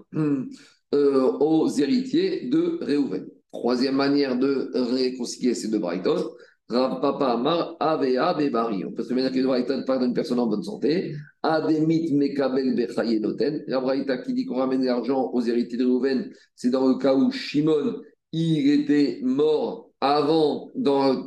euh, 0.95 1.33
aux 1.41 1.69
héritiers 1.69 2.49
de 2.49 2.79
Réhouven. 2.83 3.27
Troisième 3.53 3.97
manière 3.97 4.39
de 4.39 4.71
réconcilier 4.75 5.55
ces 5.55 5.69
deux 5.69 5.79
Brighton, 5.79 6.31
Rav 6.71 7.01
Papa 7.01 7.33
Amar, 7.33 7.77
Avea 7.81 8.33
Bebari. 8.35 8.85
On 8.85 8.93
peut 8.93 9.03
très 9.03 9.15
bien 9.15 9.29
dire 9.29 9.43
que 9.43 9.73
le 9.73 9.85
parle 9.85 10.05
d'une 10.05 10.15
personne 10.15 10.39
en 10.39 10.47
bonne 10.47 10.63
santé. 10.63 11.17
Ademit 11.43 12.13
Mekabel 12.13 12.77
Bechayenoten. 12.77 13.65
La 13.67 14.19
qui 14.19 14.35
dit 14.35 14.47
qu'on 14.47 14.57
ramène 14.57 14.85
l'argent 14.85 15.31
aux 15.33 15.41
héritiers 15.41 15.79
de 15.79 15.85
Rouven, 15.85 16.31
c'est 16.55 16.71
dans 16.71 16.87
le 16.87 16.95
cas 16.95 17.15
où 17.15 17.33
Shimon, 17.33 18.01
il 18.33 18.71
était 18.71 19.19
mort 19.23 19.89
avant, 20.01 20.71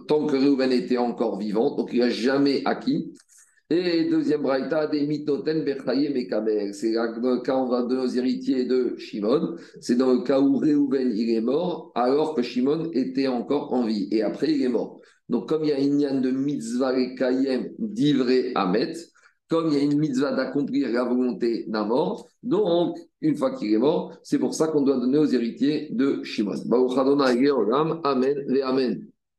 temps 0.08 0.26
que 0.26 0.36
Reuven 0.36 0.72
était 0.72 0.98
encore 0.98 1.38
vivant, 1.38 1.76
donc 1.76 1.92
il 1.94 2.00
n'a 2.00 2.10
jamais 2.10 2.62
acquis. 2.66 3.14
Et 3.70 4.10
deuxième 4.10 4.42
braïta, 4.42 4.88
des 4.88 5.08
mitoten 5.08 5.64
bechaye 5.64 6.14
mekabel. 6.14 6.74
C'est 6.74 6.92
le 6.92 7.42
cas 7.42 7.56
on 7.56 7.68
va 7.68 7.88
héritiers 8.16 8.66
de 8.66 8.96
Shimon. 8.98 9.56
C'est 9.80 9.96
dans 9.96 10.14
le 10.14 10.22
cas 10.22 10.40
où 10.40 10.58
Reuven 10.58 11.12
il 11.16 11.32
est 11.32 11.42
mort, 11.42 11.92
alors 11.96 12.36
que 12.36 12.42
Shimon 12.42 12.92
était 12.94 13.28
encore 13.28 13.74
en 13.74 13.86
vie. 13.86 14.08
Et 14.12 14.22
après, 14.22 14.52
il 14.52 14.62
est 14.64 14.70
mort. 14.70 15.00
Donc, 15.30 15.50
comme 15.50 15.64
il 15.64 15.70
y 15.70 15.74
a 15.74 15.80
une 15.80 16.22
de 16.22 16.32
mitzvah 16.32 17.00
et 17.00 17.16
kayem 17.16 17.70
d'ivré 17.80 18.52
Amet, 18.56 18.94
comme 19.54 19.68
il 19.68 19.78
y 19.78 19.80
a 19.82 19.84
une 19.84 20.00
mitzvah 20.00 20.32
d'accomplir 20.32 20.92
la 20.92 21.04
volonté 21.04 21.66
d'un 21.68 21.86
mort, 21.86 22.28
donc, 22.42 22.98
une 23.22 23.36
fois 23.36 23.52
qu'il 23.56 23.72
est 23.72 23.78
mort, 23.78 24.18
c'est 24.24 24.40
pour 24.40 24.56
ça 24.56 24.68
qu'on 24.68 24.82
doit 24.82 24.98
donner 24.98 25.20
aux 25.20 25.28
héritiers 25.28 25.90
de 25.92 26.24
Shimon. 26.24 26.56
Amen, 28.04 28.36
Amen. 28.64 29.13